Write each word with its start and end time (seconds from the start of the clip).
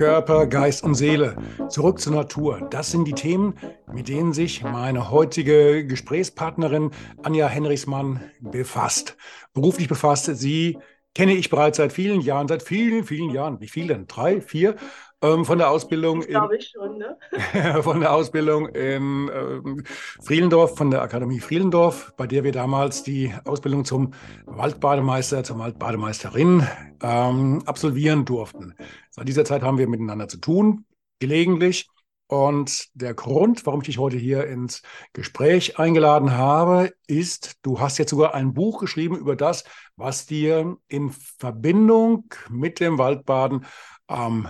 Körper, 0.00 0.46
Geist 0.46 0.82
und 0.82 0.94
Seele. 0.94 1.36
Zurück 1.68 2.00
zur 2.00 2.14
Natur. 2.14 2.66
Das 2.70 2.90
sind 2.90 3.04
die 3.04 3.12
Themen, 3.12 3.52
mit 3.92 4.08
denen 4.08 4.32
sich 4.32 4.62
meine 4.62 5.10
heutige 5.10 5.86
Gesprächspartnerin 5.86 6.92
Anja 7.22 7.48
Henrichsmann 7.48 8.18
befasst. 8.40 9.18
Beruflich 9.52 9.88
befasst 9.88 10.24
sie 10.24 10.78
kenne 11.14 11.34
ich 11.34 11.50
bereits 11.50 11.76
seit 11.76 11.92
vielen 11.92 12.22
Jahren, 12.22 12.48
seit 12.48 12.62
vielen, 12.62 13.04
vielen 13.04 13.28
Jahren. 13.28 13.60
Wie 13.60 13.68
viel 13.68 13.88
denn? 13.88 14.06
Drei, 14.06 14.40
vier? 14.40 14.76
Ähm, 15.22 15.44
von 15.44 15.58
der 15.58 15.70
Ausbildung. 15.70 16.22
Glaube 16.22 16.56
ich 16.56 16.68
schon, 16.68 16.96
ne? 16.96 17.18
von 17.82 18.00
der 18.00 18.14
Ausbildung 18.14 18.68
in 18.68 19.30
ähm, 19.34 19.84
Frielendorf, 20.22 20.76
von 20.76 20.90
der 20.90 21.02
Akademie 21.02 21.40
Frielendorf, 21.40 22.14
bei 22.16 22.26
der 22.26 22.42
wir 22.42 22.52
damals 22.52 23.02
die 23.02 23.34
Ausbildung 23.44 23.84
zum 23.84 24.14
Waldbademeister, 24.46 25.44
zur 25.44 25.58
Waldbademeisterin 25.58 26.66
ähm, 27.02 27.62
absolvieren 27.66 28.24
durften. 28.24 28.74
Seit 29.10 29.28
dieser 29.28 29.44
Zeit 29.44 29.62
haben 29.62 29.76
wir 29.76 29.88
miteinander 29.88 30.26
zu 30.28 30.38
tun, 30.38 30.86
gelegentlich. 31.18 31.88
Und 32.26 32.88
der 32.94 33.12
Grund, 33.12 33.66
warum 33.66 33.80
ich 33.80 33.86
dich 33.86 33.98
heute 33.98 34.16
hier 34.16 34.46
ins 34.46 34.82
Gespräch 35.12 35.80
eingeladen 35.80 36.30
habe, 36.30 36.92
ist, 37.08 37.56
du 37.62 37.80
hast 37.80 37.98
jetzt 37.98 38.10
sogar 38.10 38.34
ein 38.34 38.54
Buch 38.54 38.78
geschrieben 38.78 39.18
über 39.18 39.34
das, 39.34 39.64
was 39.96 40.26
dir 40.26 40.76
in 40.86 41.10
Verbindung 41.10 42.26
mit 42.48 42.78
dem 42.78 42.98
Waldbaden 42.98 43.66
am 44.06 44.48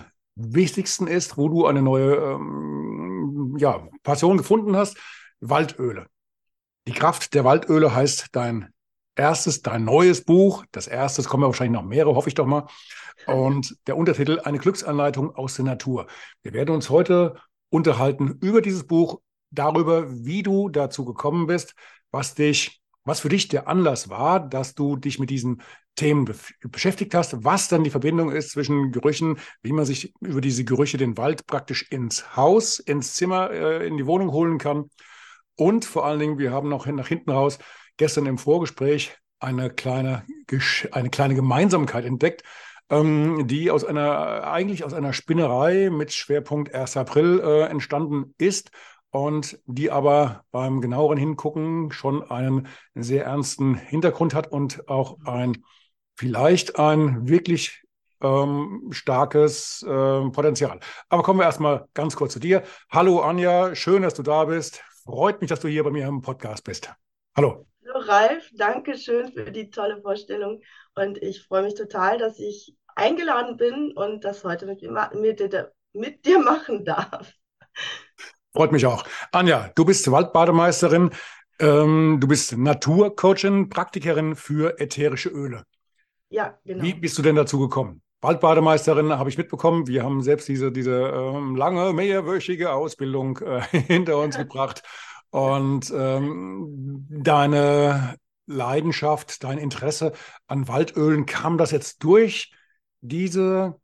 wichtigsten 0.55 1.07
ist, 1.07 1.37
wo 1.37 1.49
du 1.49 1.67
eine 1.67 1.83
neue 1.83 2.15
ähm, 2.15 3.57
ja, 3.59 3.89
Passion 4.03 4.37
gefunden 4.37 4.77
hast, 4.77 4.97
Waldöle. 5.41 6.07
Die 6.87 6.93
Kraft 6.93 7.35
der 7.35 7.45
Waldöle 7.45 7.95
heißt 7.95 8.29
dein 8.33 8.73
erstes, 9.15 9.63
dein 9.63 9.85
neues 9.85 10.25
Buch. 10.25 10.65
Das 10.73 10.87
erste, 10.87 11.23
kommen 11.25 11.43
ja 11.43 11.49
wahrscheinlich 11.49 11.81
noch 11.81 11.87
mehrere, 11.87 12.15
hoffe 12.15 12.29
ich 12.29 12.35
doch 12.35 12.47
mal. 12.47 12.67
Und 13.27 13.77
der 13.87 13.97
Untertitel, 13.97 14.41
eine 14.45 14.59
Glücksanleitung 14.59 15.35
aus 15.35 15.57
der 15.57 15.67
Natur. 15.67 16.07
Wir 16.43 16.53
werden 16.53 16.75
uns 16.75 16.89
heute 16.89 17.37
unterhalten 17.69 18.39
über 18.41 18.63
dieses 18.63 18.87
Buch, 18.87 19.21
darüber, 19.51 20.07
wie 20.25 20.43
du 20.43 20.69
dazu 20.69 21.05
gekommen 21.05 21.47
bist, 21.47 21.75
was 22.11 22.35
dich, 22.35 22.80
was 23.11 23.21
für 23.21 23.29
dich 23.29 23.49
der 23.49 23.67
Anlass 23.67 24.09
war, 24.09 24.39
dass 24.39 24.77
du 24.77 24.95
dich 24.95 25.19
mit 25.19 25.31
diesen 25.31 25.63
Themen 25.97 26.27
be 26.27 26.35
beschäftigt 26.63 27.13
hast, 27.13 27.43
was 27.45 27.67
dann 27.67 27.83
die 27.83 27.91
Verbindung 27.91 28.31
ist 28.31 28.51
zwischen 28.51 28.93
Gerüchen, 28.93 29.39
wie 29.63 29.73
man 29.73 29.85
sich 29.85 30.15
über 30.21 30.41
diese 30.41 30.65
Gerüche 30.65 30.97
den 30.97 31.19
Wald 31.19 31.45
praktisch 31.49 31.91
ins 31.91 32.37
Haus, 32.37 32.79
ins 32.79 33.15
Zimmer, 33.15 33.51
äh, 33.51 33.85
in 33.85 33.97
die 33.97 34.07
Wohnung 34.07 34.31
holen 34.31 34.59
kann. 34.59 34.91
Und 35.57 35.85
vor 35.85 36.07
allen 36.07 36.21
Dingen, 36.21 36.39
wir 36.39 36.53
haben 36.53 36.69
noch 36.69 36.87
nach 36.87 37.09
hinten 37.09 37.31
raus 37.33 37.59
gestern 37.97 38.27
im 38.27 38.39
Vorgespräch 38.39 39.19
eine 39.41 39.71
kleine, 39.71 40.25
eine 40.93 41.11
kleine 41.11 41.35
Gemeinsamkeit 41.35 42.05
entdeckt, 42.05 42.45
ähm, 42.91 43.49
die 43.49 43.73
aus 43.73 43.85
einer, 43.85 44.47
eigentlich 44.47 44.85
aus 44.85 44.95
einer 44.95 45.13
Spinnerei 45.13 45.91
mit 45.91 46.13
Schwerpunkt 46.13 46.73
1. 46.73 46.97
April 46.97 47.41
äh, 47.41 47.63
entstanden 47.65 48.37
ist 48.39 48.71
und 49.11 49.59
die 49.67 49.91
aber 49.91 50.45
beim 50.51 50.81
genaueren 50.81 51.19
Hingucken 51.19 51.93
schon 51.93 52.29
einen 52.31 52.69
sehr 52.95 53.25
ernsten 53.25 53.75
Hintergrund 53.75 54.35
hat 54.35 54.51
und 54.51 54.89
auch 54.89 55.19
ein 55.25 55.65
vielleicht 56.17 56.79
ein 56.79 57.29
wirklich 57.29 57.83
ähm, 58.23 58.89
starkes 58.91 59.83
äh, 59.83 59.89
Potenzial. 60.31 60.79
Aber 61.09 61.23
kommen 61.23 61.41
wir 61.41 61.45
erstmal 61.45 61.87
ganz 61.95 62.15
kurz 62.17 62.35
zu 62.35 62.39
dir. 62.39 62.63
Hallo 62.91 63.21
Anja, 63.21 63.75
schön, 63.75 64.03
dass 64.03 64.15
du 64.15 64.23
da 64.23 64.45
bist. 64.45 64.83
Freut 65.05 65.41
mich, 65.41 65.49
dass 65.49 65.61
du 65.61 65.69
hier 65.69 65.83
bei 65.83 65.91
mir 65.91 66.07
im 66.07 66.21
Podcast 66.21 66.65
bist. 66.65 66.93
Hallo. 67.37 67.67
Hallo 67.87 68.07
Ralf, 68.07 68.51
danke 68.55 68.97
schön 68.97 69.33
für 69.33 69.51
die 69.51 69.71
tolle 69.71 70.01
Vorstellung 70.01 70.61
und 70.95 71.19
ich 71.19 71.43
freue 71.43 71.63
mich 71.63 71.75
total, 71.75 72.19
dass 72.19 72.39
ich 72.39 72.77
eingeladen 72.95 73.57
bin 73.57 73.93
und 73.93 74.25
das 74.25 74.45
heute 74.45 74.67
mit, 74.67 74.83
mit, 74.83 75.69
mit 75.93 76.27
dir 76.27 76.39
machen 76.39 76.85
darf. 76.85 77.33
Freut 78.53 78.73
mich 78.73 78.87
auch. 78.87 79.05
Anja, 79.33 79.71
du 79.75 79.85
bist 79.85 80.11
Waldbademeisterin, 80.11 81.11
ähm, 81.61 82.19
du 82.21 82.27
bist 82.27 82.57
Naturcoachin, 82.57 83.69
Praktikerin 83.69 84.35
für 84.35 84.81
ätherische 84.81 85.29
Öle. 85.29 85.65
Ja, 86.31 86.59
genau. 86.65 86.83
Wie 86.83 86.95
bist 86.95 87.17
du 87.19 87.23
denn 87.23 87.37
dazu 87.37 87.59
gekommen? 87.59 88.03
Waldbademeisterin 88.23 89.19
habe 89.19 89.31
ich 89.31 89.39
mitbekommen. 89.39 89.87
Wir 89.87 90.05
haben 90.05 90.23
selbst 90.23 90.49
diese, 90.49 90.71
diese 90.73 91.09
ähm, 91.09 91.57
lange, 91.57 91.93
mehrwöchige 91.93 92.73
Ausbildung 92.73 93.39
äh, 93.39 93.63
hinter 93.71 94.19
uns 94.19 94.37
gebracht. 94.37 94.83
Und 95.31 95.93
ähm, 95.95 97.07
deine 97.09 98.17
Leidenschaft, 98.47 99.45
dein 99.45 99.59
Interesse 99.59 100.13
an 100.49 100.69
Waldölen, 100.69 101.25
kam 101.25 101.57
das 101.57 101.71
jetzt 101.71 102.03
durch 102.03 102.53
diese 103.01 103.77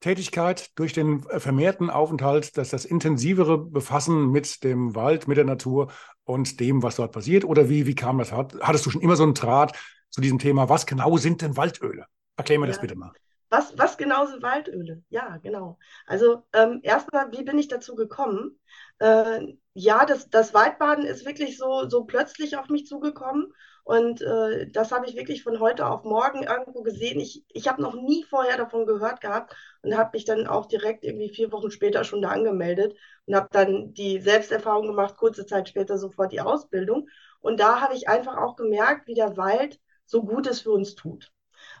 Tätigkeit, 0.00 0.70
durch 0.78 0.92
den 0.92 1.22
vermehrten 1.22 1.90
Aufenthalt, 1.90 2.56
dass 2.56 2.70
das 2.70 2.84
intensivere 2.84 3.58
Befassen 3.58 4.30
mit 4.30 4.62
dem 4.62 4.94
Wald, 4.94 5.26
mit 5.26 5.36
der 5.36 5.44
Natur 5.44 5.90
und 6.24 6.60
dem, 6.60 6.82
was 6.82 6.96
dort 6.96 7.12
passiert? 7.12 7.44
Oder 7.44 7.68
wie, 7.68 7.86
wie 7.86 7.94
kam 7.94 8.18
das? 8.18 8.32
Hattest 8.32 8.86
du 8.86 8.90
schon 8.90 9.02
immer 9.02 9.16
so 9.16 9.24
einen 9.24 9.34
Draht 9.34 9.76
zu 10.10 10.20
diesem 10.20 10.38
Thema? 10.38 10.68
Was 10.68 10.86
genau 10.86 11.16
sind 11.16 11.42
denn 11.42 11.56
Waldöle? 11.56 12.06
Erklär 12.36 12.58
mir 12.58 12.66
ja. 12.66 12.72
das 12.72 12.80
bitte 12.80 12.94
mal. 12.94 13.12
Was, 13.50 13.76
was 13.78 13.96
genau 13.96 14.26
sind 14.26 14.42
Waldöle? 14.42 15.02
Ja, 15.08 15.38
genau. 15.38 15.78
Also 16.06 16.44
ähm, 16.52 16.80
erstmal, 16.82 17.32
wie 17.32 17.44
bin 17.44 17.58
ich 17.58 17.68
dazu 17.68 17.94
gekommen? 17.94 18.58
Äh, 18.98 19.54
ja, 19.72 20.04
das, 20.04 20.28
das 20.28 20.52
Waldbaden 20.52 21.04
ist 21.04 21.24
wirklich 21.24 21.56
so, 21.56 21.88
so 21.88 22.04
plötzlich 22.04 22.56
auf 22.56 22.68
mich 22.68 22.86
zugekommen. 22.86 23.52
Und 23.88 24.20
äh, 24.20 24.70
das 24.70 24.92
habe 24.92 25.06
ich 25.06 25.16
wirklich 25.16 25.42
von 25.42 25.60
heute 25.60 25.86
auf 25.86 26.04
morgen 26.04 26.42
irgendwo 26.42 26.82
gesehen. 26.82 27.18
Ich, 27.20 27.42
ich 27.48 27.68
habe 27.68 27.80
noch 27.80 27.94
nie 27.94 28.22
vorher 28.22 28.58
davon 28.58 28.84
gehört 28.84 29.22
gehabt 29.22 29.56
und 29.80 29.96
habe 29.96 30.10
mich 30.12 30.26
dann 30.26 30.46
auch 30.46 30.66
direkt 30.66 31.04
irgendwie 31.04 31.30
vier 31.30 31.50
Wochen 31.52 31.70
später 31.70 32.04
schon 32.04 32.20
da 32.20 32.28
angemeldet 32.28 32.94
und 33.24 33.34
habe 33.34 33.48
dann 33.50 33.94
die 33.94 34.20
Selbsterfahrung 34.20 34.88
gemacht, 34.88 35.16
kurze 35.16 35.46
Zeit 35.46 35.70
später 35.70 35.96
sofort 35.96 36.32
die 36.32 36.42
Ausbildung. 36.42 37.08
Und 37.40 37.60
da 37.60 37.80
habe 37.80 37.94
ich 37.94 38.10
einfach 38.10 38.36
auch 38.36 38.56
gemerkt, 38.56 39.06
wie 39.06 39.14
der 39.14 39.38
Wald 39.38 39.80
so 40.04 40.22
Gutes 40.22 40.60
für 40.60 40.72
uns 40.72 40.94
tut. 40.94 41.32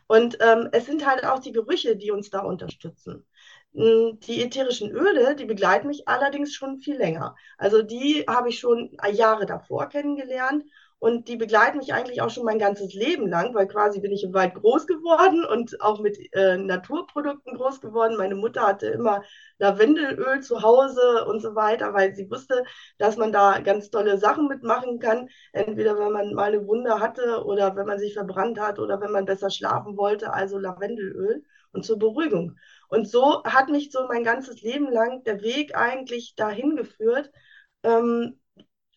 Und 0.06 0.38
ähm, 0.40 0.70
es 0.72 0.86
sind 0.86 1.06
halt 1.06 1.26
auch 1.26 1.40
die 1.40 1.52
Gerüche, 1.52 1.94
die 1.94 2.10
uns 2.10 2.30
da 2.30 2.40
unterstützen. 2.40 3.26
Hm, 3.74 4.18
die 4.20 4.42
ätherischen 4.42 4.92
Öle, 4.92 5.36
die 5.36 5.44
begleiten 5.44 5.88
mich 5.88 6.08
allerdings 6.08 6.54
schon 6.54 6.78
viel 6.78 6.96
länger. 6.96 7.36
Also 7.58 7.82
die 7.82 8.24
habe 8.26 8.48
ich 8.48 8.58
schon 8.60 8.96
Jahre 9.12 9.44
davor 9.44 9.90
kennengelernt 9.90 10.64
und 11.00 11.28
die 11.28 11.36
begleiten 11.36 11.78
mich 11.78 11.94
eigentlich 11.94 12.22
auch 12.22 12.30
schon 12.30 12.44
mein 12.44 12.58
ganzes 12.58 12.92
Leben 12.92 13.28
lang, 13.28 13.54
weil 13.54 13.68
quasi 13.68 14.00
bin 14.00 14.12
ich 14.12 14.24
im 14.24 14.34
Wald 14.34 14.54
groß 14.54 14.86
geworden 14.86 15.44
und 15.44 15.80
auch 15.80 16.00
mit 16.00 16.18
äh, 16.34 16.56
Naturprodukten 16.56 17.54
groß 17.54 17.80
geworden. 17.80 18.16
Meine 18.16 18.34
Mutter 18.34 18.62
hatte 18.62 18.88
immer 18.88 19.22
Lavendelöl 19.58 20.40
zu 20.40 20.62
Hause 20.62 21.24
und 21.26 21.40
so 21.40 21.54
weiter, 21.54 21.94
weil 21.94 22.14
sie 22.16 22.28
wusste, 22.30 22.64
dass 22.98 23.16
man 23.16 23.30
da 23.30 23.60
ganz 23.60 23.90
tolle 23.90 24.18
Sachen 24.18 24.48
mitmachen 24.48 24.98
kann. 24.98 25.28
Entweder 25.52 25.98
wenn 25.98 26.12
man 26.12 26.34
mal 26.34 26.52
eine 26.52 26.66
Wunde 26.66 26.98
hatte 27.00 27.44
oder 27.44 27.76
wenn 27.76 27.86
man 27.86 27.98
sich 28.00 28.14
verbrannt 28.14 28.58
hat 28.58 28.78
oder 28.80 29.00
wenn 29.00 29.12
man 29.12 29.24
besser 29.24 29.50
schlafen 29.50 29.96
wollte, 29.96 30.32
also 30.32 30.58
Lavendelöl 30.58 31.44
und 31.72 31.84
zur 31.84 31.98
Beruhigung. 31.98 32.56
Und 32.88 33.08
so 33.08 33.44
hat 33.44 33.68
mich 33.68 33.92
so 33.92 34.06
mein 34.08 34.24
ganzes 34.24 34.62
Leben 34.62 34.90
lang 34.90 35.22
der 35.24 35.42
Weg 35.42 35.76
eigentlich 35.76 36.34
dahin 36.34 36.74
geführt, 36.76 37.30
ähm, 37.84 38.40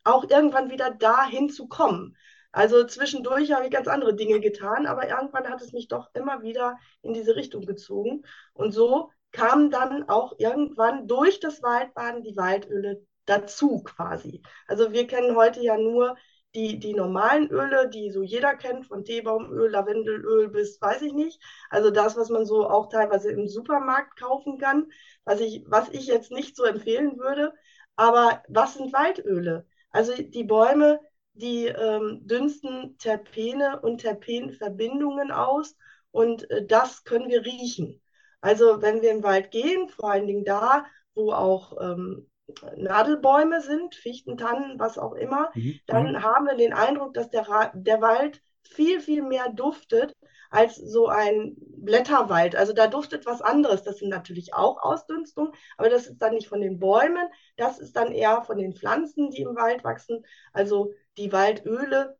auch 0.03 0.29
irgendwann 0.29 0.69
wieder 0.69 0.91
dahin 0.91 1.49
zu 1.49 1.67
kommen. 1.67 2.15
Also 2.51 2.85
zwischendurch 2.85 3.51
habe 3.53 3.65
ich 3.65 3.71
ganz 3.71 3.87
andere 3.87 4.15
Dinge 4.15 4.39
getan, 4.39 4.85
aber 4.85 5.07
irgendwann 5.07 5.47
hat 5.49 5.61
es 5.61 5.71
mich 5.71 5.87
doch 5.87 6.09
immer 6.13 6.41
wieder 6.41 6.77
in 7.01 7.13
diese 7.13 7.35
Richtung 7.35 7.65
gezogen. 7.65 8.23
Und 8.53 8.71
so 8.73 9.09
kamen 9.31 9.71
dann 9.71 10.09
auch 10.09 10.33
irgendwann 10.37 11.07
durch 11.07 11.39
das 11.39 11.63
Waldbaden 11.63 12.23
die 12.23 12.35
Waldöle 12.35 13.05
dazu 13.25 13.83
quasi. 13.83 14.41
Also 14.67 14.91
wir 14.91 15.07
kennen 15.07 15.35
heute 15.35 15.61
ja 15.61 15.77
nur 15.77 16.17
die, 16.53 16.79
die 16.79 16.93
normalen 16.93 17.49
Öle, 17.49 17.89
die 17.89 18.11
so 18.11 18.23
jeder 18.23 18.55
kennt, 18.55 18.85
von 18.85 19.05
Teebaumöl, 19.05 19.69
Lavendelöl 19.71 20.49
bis 20.49 20.81
weiß 20.81 21.01
ich 21.03 21.13
nicht. 21.13 21.41
Also 21.69 21.91
das, 21.91 22.17
was 22.17 22.29
man 22.29 22.45
so 22.45 22.69
auch 22.69 22.89
teilweise 22.89 23.31
im 23.31 23.47
Supermarkt 23.47 24.19
kaufen 24.19 24.57
kann, 24.57 24.87
was 25.23 25.39
ich, 25.39 25.63
was 25.67 25.87
ich 25.89 26.07
jetzt 26.07 26.31
nicht 26.31 26.57
so 26.57 26.65
empfehlen 26.65 27.17
würde. 27.17 27.53
Aber 27.95 28.43
was 28.49 28.73
sind 28.73 28.91
Waldöle? 28.91 29.65
Also 29.91 30.13
die 30.15 30.43
Bäume, 30.43 30.99
die 31.33 31.67
ähm, 31.67 32.21
dünsten 32.25 32.97
Terpene 32.97 33.79
und 33.81 33.99
Terpenverbindungen 33.99 35.31
aus 35.31 35.75
und 36.11 36.49
äh, 36.49 36.65
das 36.65 37.03
können 37.03 37.29
wir 37.29 37.45
riechen. 37.45 38.01
Also 38.41 38.81
wenn 38.81 39.01
wir 39.01 39.11
im 39.11 39.23
Wald 39.23 39.51
gehen, 39.51 39.87
vor 39.89 40.11
allen 40.11 40.27
Dingen 40.27 40.45
da, 40.45 40.85
wo 41.13 41.31
auch 41.31 41.79
ähm, 41.79 42.27
Nadelbäume 42.75 43.61
sind, 43.61 43.95
Fichten, 43.95 44.37
Tannen, 44.37 44.79
was 44.79 44.97
auch 44.97 45.13
immer, 45.13 45.51
mhm. 45.53 45.79
dann 45.87 46.13
mhm. 46.13 46.23
haben 46.23 46.47
wir 46.47 46.55
den 46.55 46.73
Eindruck, 46.73 47.13
dass 47.13 47.29
der, 47.29 47.71
der 47.73 48.01
Wald 48.01 48.41
viel, 48.63 48.99
viel 48.99 49.21
mehr 49.21 49.49
duftet 49.49 50.13
als 50.51 50.75
so 50.75 51.07
ein 51.07 51.55
Blätterwald. 51.57 52.55
Also 52.55 52.73
da 52.73 52.87
duftet 52.87 53.25
was 53.25 53.41
anderes. 53.41 53.83
Das 53.83 53.97
sind 53.97 54.09
natürlich 54.09 54.53
auch 54.53 54.83
Ausdünstungen, 54.83 55.53
aber 55.77 55.89
das 55.89 56.05
ist 56.05 56.19
dann 56.19 56.35
nicht 56.35 56.47
von 56.47 56.61
den 56.61 56.77
Bäumen, 56.77 57.27
das 57.55 57.79
ist 57.79 57.95
dann 57.95 58.11
eher 58.11 58.43
von 58.43 58.57
den 58.57 58.75
Pflanzen, 58.75 59.31
die 59.31 59.41
im 59.41 59.55
Wald 59.55 59.83
wachsen. 59.83 60.23
Also 60.53 60.93
die 61.17 61.31
Waldöle 61.31 62.17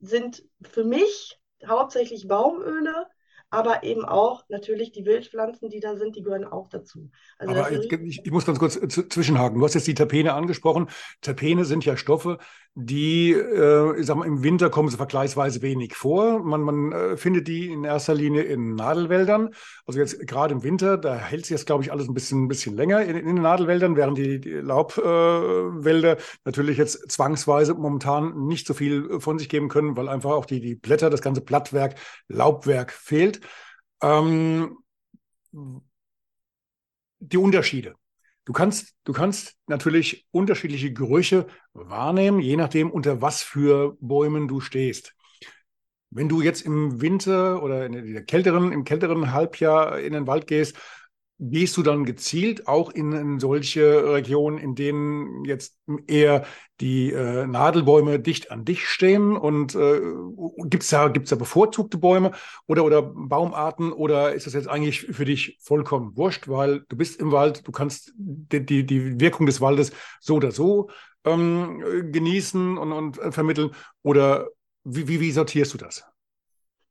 sind 0.00 0.44
für 0.62 0.84
mich 0.84 1.38
hauptsächlich 1.66 2.26
Baumöle, 2.26 3.06
aber 3.50 3.82
eben 3.82 4.04
auch 4.04 4.44
natürlich 4.48 4.92
die 4.92 5.04
Wildpflanzen, 5.04 5.68
die 5.68 5.80
da 5.80 5.96
sind, 5.96 6.16
die 6.16 6.22
gehören 6.22 6.44
auch 6.44 6.68
dazu. 6.68 7.10
Also 7.36 7.54
aber 7.54 7.70
jetzt, 7.70 7.92
ich, 7.92 8.24
ich, 8.24 8.30
muss 8.30 8.46
ganz 8.46 8.58
kurz 8.58 8.74
zwischenhaken. 8.74 9.58
Du 9.58 9.64
hast 9.64 9.74
jetzt 9.74 9.86
die 9.86 9.94
Terpene 9.94 10.32
angesprochen. 10.32 10.88
Terpene 11.20 11.66
sind 11.66 11.84
ja 11.84 11.98
Stoffe, 11.98 12.38
die, 12.74 13.32
äh, 13.32 14.00
ich 14.00 14.06
sag 14.06 14.16
mal, 14.16 14.26
im 14.26 14.42
Winter 14.42 14.70
kommen 14.70 14.88
sie 14.88 14.96
vergleichsweise 14.96 15.60
wenig 15.60 15.94
vor. 15.94 16.42
Man, 16.42 16.62
man 16.62 16.92
äh, 16.92 17.16
findet 17.18 17.46
die 17.46 17.70
in 17.70 17.84
erster 17.84 18.14
Linie 18.14 18.42
in 18.44 18.74
Nadelwäldern. 18.74 19.50
Also 19.84 20.00
jetzt 20.00 20.26
gerade 20.26 20.54
im 20.54 20.62
Winter, 20.62 20.96
da 20.96 21.14
hält 21.16 21.44
sich 21.44 21.50
jetzt, 21.50 21.66
glaube 21.66 21.84
ich, 21.84 21.92
alles 21.92 22.08
ein 22.08 22.14
bisschen, 22.14 22.44
ein 22.44 22.48
bisschen 22.48 22.74
länger 22.74 23.02
in, 23.02 23.16
in 23.16 23.26
den 23.26 23.42
Nadelwäldern, 23.42 23.96
während 23.96 24.16
die, 24.16 24.40
die 24.40 24.52
Laubwälder 24.52 26.16
äh, 26.16 26.22
natürlich 26.46 26.78
jetzt 26.78 27.10
zwangsweise 27.10 27.74
momentan 27.74 28.46
nicht 28.46 28.66
so 28.66 28.72
viel 28.72 29.20
von 29.20 29.38
sich 29.38 29.50
geben 29.50 29.68
können, 29.68 29.96
weil 29.96 30.08
einfach 30.08 30.30
auch 30.30 30.46
die, 30.46 30.60
die 30.60 30.74
Blätter, 30.74 31.10
das 31.10 31.20
ganze 31.20 31.42
Blattwerk, 31.42 31.96
Laubwerk 32.28 32.92
fehlt. 32.92 33.40
Ähm, 34.02 34.78
die 37.20 37.36
Unterschiede. 37.36 37.94
Du 38.44 38.52
kannst, 38.52 38.94
du 39.04 39.12
kannst 39.12 39.56
natürlich 39.68 40.26
unterschiedliche 40.32 40.92
Gerüche 40.92 41.46
wahrnehmen, 41.74 42.40
je 42.40 42.56
nachdem, 42.56 42.90
unter 42.90 43.22
was 43.22 43.42
für 43.42 43.96
Bäumen 44.00 44.48
du 44.48 44.60
stehst. 44.60 45.14
Wenn 46.10 46.28
du 46.28 46.42
jetzt 46.42 46.62
im 46.62 47.00
Winter 47.00 47.62
oder 47.62 47.86
in 47.86 48.12
der 48.12 48.24
kälteren, 48.24 48.72
im 48.72 48.84
kälteren 48.84 49.32
Halbjahr 49.32 49.98
in 50.00 50.12
den 50.12 50.26
Wald 50.26 50.46
gehst, 50.46 50.76
gehst 51.38 51.76
du 51.76 51.82
dann 51.82 52.04
gezielt 52.04 52.68
auch 52.68 52.90
in, 52.90 53.12
in 53.12 53.40
solche 53.40 54.12
Regionen, 54.12 54.58
in 54.58 54.74
denen 54.74 55.44
jetzt 55.44 55.76
eher 56.06 56.44
die 56.80 57.12
äh, 57.12 57.46
Nadelbäume 57.46 58.20
dicht 58.20 58.50
an 58.50 58.64
dich 58.64 58.86
stehen? 58.88 59.36
Und 59.36 59.74
äh, 59.74 60.00
gibt 60.66 60.84
es 60.84 60.90
da, 60.90 61.08
gibt's 61.08 61.30
da 61.30 61.36
bevorzugte 61.36 61.98
Bäume 61.98 62.32
oder, 62.66 62.84
oder 62.84 63.02
Baumarten 63.02 63.92
oder 63.92 64.34
ist 64.34 64.46
das 64.46 64.54
jetzt 64.54 64.68
eigentlich 64.68 65.00
für 65.00 65.24
dich 65.24 65.58
vollkommen 65.60 66.16
wurscht, 66.16 66.48
weil 66.48 66.84
du 66.88 66.96
bist 66.96 67.20
im 67.20 67.32
Wald, 67.32 67.66
du 67.66 67.72
kannst 67.72 68.12
die, 68.16 68.64
die, 68.64 68.86
die 68.86 69.20
Wirkung 69.20 69.46
des 69.46 69.60
Waldes 69.60 69.92
so 70.20 70.36
oder 70.36 70.52
so 70.52 70.90
ähm, 71.24 72.10
genießen 72.12 72.78
und, 72.78 72.92
und 72.92 73.18
äh, 73.18 73.32
vermitteln? 73.32 73.70
Oder 74.02 74.48
wie, 74.84 75.08
wie, 75.08 75.20
wie 75.20 75.32
sortierst 75.32 75.74
du 75.74 75.78
das? 75.78 76.04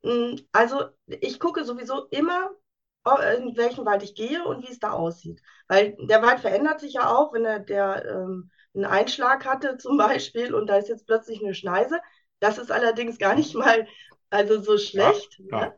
Mm, 0.02 0.36
also 0.52 0.84
ich 1.06 1.38
gucke 1.38 1.64
sowieso 1.64 2.06
immer, 2.10 2.50
in 3.38 3.56
welchen 3.56 3.84
Wald 3.84 4.02
ich 4.02 4.14
gehe 4.14 4.44
und 4.44 4.62
wie 4.66 4.70
es 4.70 4.78
da 4.78 4.92
aussieht. 4.92 5.42
Weil 5.68 5.96
der 5.98 6.22
Wald 6.22 6.40
verändert 6.40 6.80
sich 6.80 6.94
ja 6.94 7.08
auch, 7.10 7.32
wenn 7.32 7.44
er 7.44 7.58
der 7.58 8.04
ähm, 8.06 8.50
einen 8.74 8.84
Einschlag 8.84 9.44
hatte 9.44 9.76
zum 9.78 9.96
Beispiel 9.96 10.54
und 10.54 10.66
da 10.66 10.76
ist 10.76 10.88
jetzt 10.88 11.06
plötzlich 11.06 11.42
eine 11.42 11.54
Schneise. 11.54 12.00
Das 12.40 12.58
ist 12.58 12.72
allerdings 12.72 13.18
gar 13.18 13.34
nicht 13.34 13.54
mal 13.54 13.86
also 14.30 14.60
so 14.60 14.78
schlecht. 14.78 15.40
Ja, 15.50 15.60
ne? 15.60 15.74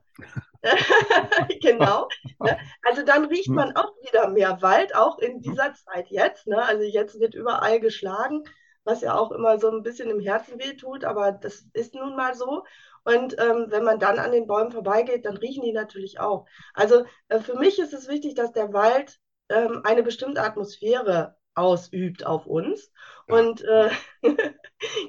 genau. 1.61 2.09
Ne? 2.39 2.57
Also 2.83 3.03
dann 3.03 3.27
riecht 3.27 3.49
hm. 3.49 3.55
man 3.55 3.77
auch 3.77 3.93
wieder 4.07 4.29
mehr 4.29 4.63
Wald, 4.63 4.95
auch 4.95 5.19
in 5.19 5.41
dieser 5.41 5.75
Zeit 5.75 6.09
jetzt. 6.09 6.47
Ne? 6.47 6.63
Also 6.63 6.85
jetzt 6.85 7.19
wird 7.21 7.35
überall 7.35 7.81
geschlagen, 7.81 8.45
was 8.85 9.01
ja 9.01 9.17
auch 9.17 9.33
immer 9.33 9.59
so 9.59 9.71
ein 9.71 9.83
bisschen 9.83 10.11
im 10.11 10.21
Herzen 10.21 10.59
weh 10.59 10.75
tut, 10.77 11.05
aber 11.05 11.33
das 11.33 11.67
ist 11.73 11.95
nun 11.95 12.17
mal 12.17 12.35
so. 12.35 12.65
Und 13.05 13.37
ähm, 13.39 13.67
wenn 13.69 13.85
man 13.85 13.99
dann 13.99 14.19
an 14.19 14.33
den 14.33 14.47
Bäumen 14.47 14.73
vorbeigeht, 14.73 15.27
dann 15.27 15.37
riechen 15.37 15.63
die 15.63 15.73
natürlich 15.73 16.21
auch. 16.21 16.47
Also 16.73 17.05
äh, 17.29 17.41
für 17.41 17.59
mich 17.59 17.79
ist 17.79 17.93
es 17.93 18.09
wichtig, 18.09 18.35
dass 18.35 18.53
der 18.53 18.73
Wald 18.73 19.19
ähm, 19.51 19.81
eine 19.85 20.03
bestimmte 20.03 20.43
Atmosphäre 20.43 21.37
ausübt 21.55 22.27
auf 22.27 22.47
uns. 22.47 22.91
Ja. 23.29 23.37
Und 23.37 23.63
äh, 23.63 23.91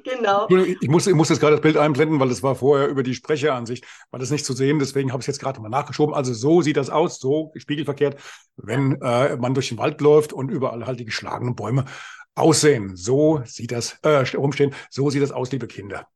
genau. 0.04 0.48
Ich 0.50 0.88
muss, 0.88 1.07
ich 1.07 1.13
muss 1.13 1.30
jetzt 1.30 1.39
gerade 1.39 1.56
das 1.56 1.62
Bild 1.62 1.77
einblenden, 1.77 2.19
weil 2.19 2.30
das 2.30 2.44
war 2.44 2.56
vorher 2.56 2.88
über 2.88 3.04
die 3.04 3.16
Sprecheransicht, 3.16 3.86
war 4.12 4.19
das 4.19 4.30
nicht 4.30 4.45
zu 4.45 4.54
sehen, 4.54 4.80
deswegen 4.80 5.12
habe 5.12 5.22
ich 5.22 5.27
es 5.27 5.36
jetzt 5.36 5.42
gerade 5.42 5.60
mal 5.62 5.69
nachgeschoben. 5.69 6.13
Also 6.13 6.33
so 6.33 6.62
sieht 6.62 6.77
das 6.77 6.89
aus, 6.89 7.19
so 7.19 7.51
spiegelverkehrt, 7.56 8.22
wenn 8.57 9.01
äh, 9.01 9.36
man 9.38 9.54
durch 9.54 9.69
den 9.69 9.77
Wald 9.77 10.01
läuft 10.01 10.33
und 10.33 10.50
überall 10.50 10.86
halt 10.86 11.00
die 11.00 11.06
geschlagenen 11.06 11.56
Bäume 11.56 11.86
aussehen. 12.35 12.95
So 12.95 13.41
sieht 13.45 13.71
das, 13.71 13.97
äh, 14.03 14.23
rumstehen, 14.35 14.73
so 14.89 15.09
sieht 15.09 15.23
das 15.23 15.31
aus, 15.31 15.51
liebe 15.51 15.67
Kinder. 15.67 16.07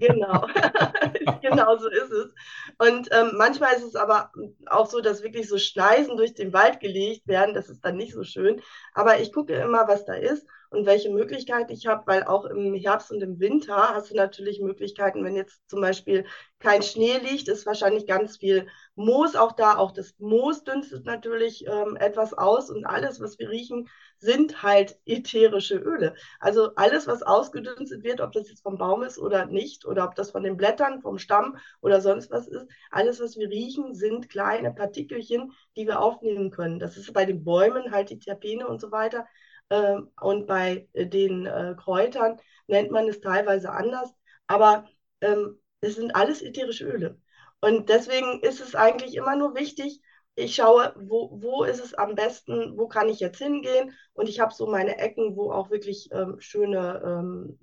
Genau, 0.00 0.46
genau 1.42 1.76
so 1.78 1.88
ist 1.88 2.10
es. 2.10 2.34
Und 2.78 3.08
ähm, 3.12 3.32
manchmal 3.36 3.74
ist 3.74 3.84
es 3.84 3.94
aber 3.94 4.32
auch 4.66 4.90
so, 4.90 5.00
dass 5.00 5.22
wirklich 5.22 5.48
so 5.48 5.58
Schneisen 5.58 6.16
durch 6.16 6.34
den 6.34 6.52
Wald 6.52 6.80
gelegt 6.80 7.26
werden. 7.28 7.54
Das 7.54 7.68
ist 7.68 7.84
dann 7.84 7.96
nicht 7.96 8.12
so 8.12 8.24
schön. 8.24 8.60
Aber 8.94 9.20
ich 9.20 9.32
gucke 9.32 9.54
immer, 9.54 9.86
was 9.86 10.04
da 10.04 10.14
ist 10.14 10.44
und 10.70 10.86
welche 10.86 11.10
Möglichkeiten 11.10 11.72
ich 11.72 11.86
habe, 11.86 12.06
weil 12.06 12.24
auch 12.24 12.44
im 12.44 12.74
Herbst 12.74 13.10
und 13.10 13.22
im 13.22 13.40
Winter 13.40 13.76
hast 13.94 14.10
du 14.10 14.14
natürlich 14.14 14.60
Möglichkeiten, 14.60 15.24
wenn 15.24 15.34
jetzt 15.34 15.60
zum 15.68 15.80
Beispiel 15.80 16.24
kein 16.60 16.82
Schnee 16.82 17.18
liegt, 17.18 17.48
ist 17.48 17.66
wahrscheinlich 17.66 18.06
ganz 18.06 18.36
viel 18.36 18.68
Moos 18.94 19.34
auch 19.34 19.52
da. 19.52 19.76
Auch 19.78 19.90
das 19.92 20.14
Moos 20.18 20.62
dünstet 20.62 21.06
natürlich 21.06 21.66
ähm, 21.66 21.96
etwas 21.96 22.34
aus 22.34 22.70
und 22.70 22.84
alles, 22.84 23.20
was 23.20 23.38
wir 23.38 23.50
riechen, 23.50 23.88
sind 24.18 24.62
halt 24.62 24.98
ätherische 25.06 25.76
Öle. 25.76 26.14
Also 26.38 26.74
alles, 26.76 27.06
was 27.06 27.22
ausgedünstet 27.22 28.04
wird, 28.04 28.20
ob 28.20 28.32
das 28.32 28.48
jetzt 28.48 28.62
vom 28.62 28.78
Baum 28.78 29.02
ist 29.02 29.18
oder 29.18 29.46
nicht, 29.46 29.86
oder 29.86 30.04
ob 30.04 30.14
das 30.14 30.30
von 30.30 30.42
den 30.44 30.56
Blättern, 30.56 31.00
vom 31.00 31.18
Stamm 31.18 31.56
oder 31.80 32.00
sonst 32.00 32.30
was 32.30 32.46
ist, 32.46 32.66
alles, 32.90 33.20
was 33.20 33.36
wir 33.36 33.48
riechen, 33.48 33.94
sind 33.94 34.28
kleine 34.28 34.72
Partikelchen, 34.72 35.52
die 35.76 35.86
wir 35.86 36.00
aufnehmen 36.00 36.50
können. 36.50 36.78
Das 36.78 36.96
ist 36.96 37.12
bei 37.12 37.24
den 37.24 37.42
Bäumen 37.42 37.90
halt 37.90 38.10
die 38.10 38.18
Terpene 38.18 38.68
und 38.68 38.80
so 38.80 38.92
weiter. 38.92 39.26
Ähm, 39.70 40.10
und 40.20 40.46
bei 40.46 40.88
den 40.94 41.46
äh, 41.46 41.74
Kräutern 41.78 42.38
nennt 42.66 42.90
man 42.90 43.08
es 43.08 43.20
teilweise 43.20 43.70
anders. 43.70 44.12
Aber 44.46 44.86
ähm, 45.20 45.60
es 45.80 45.96
sind 45.96 46.14
alles 46.14 46.42
ätherische 46.42 46.84
Öle. 46.86 47.18
Und 47.60 47.88
deswegen 47.88 48.40
ist 48.40 48.60
es 48.60 48.74
eigentlich 48.74 49.14
immer 49.16 49.36
nur 49.36 49.54
wichtig, 49.54 50.00
ich 50.36 50.54
schaue, 50.54 50.94
wo, 50.96 51.30
wo 51.42 51.64
ist 51.64 51.84
es 51.84 51.94
am 51.94 52.14
besten, 52.14 52.78
wo 52.78 52.88
kann 52.88 53.08
ich 53.08 53.20
jetzt 53.20 53.38
hingehen. 53.38 53.94
Und 54.14 54.28
ich 54.28 54.40
habe 54.40 54.54
so 54.54 54.66
meine 54.66 54.96
Ecken, 54.98 55.36
wo 55.36 55.52
auch 55.52 55.70
wirklich 55.70 56.08
ähm, 56.12 56.40
schöne 56.40 57.02
ähm, 57.04 57.58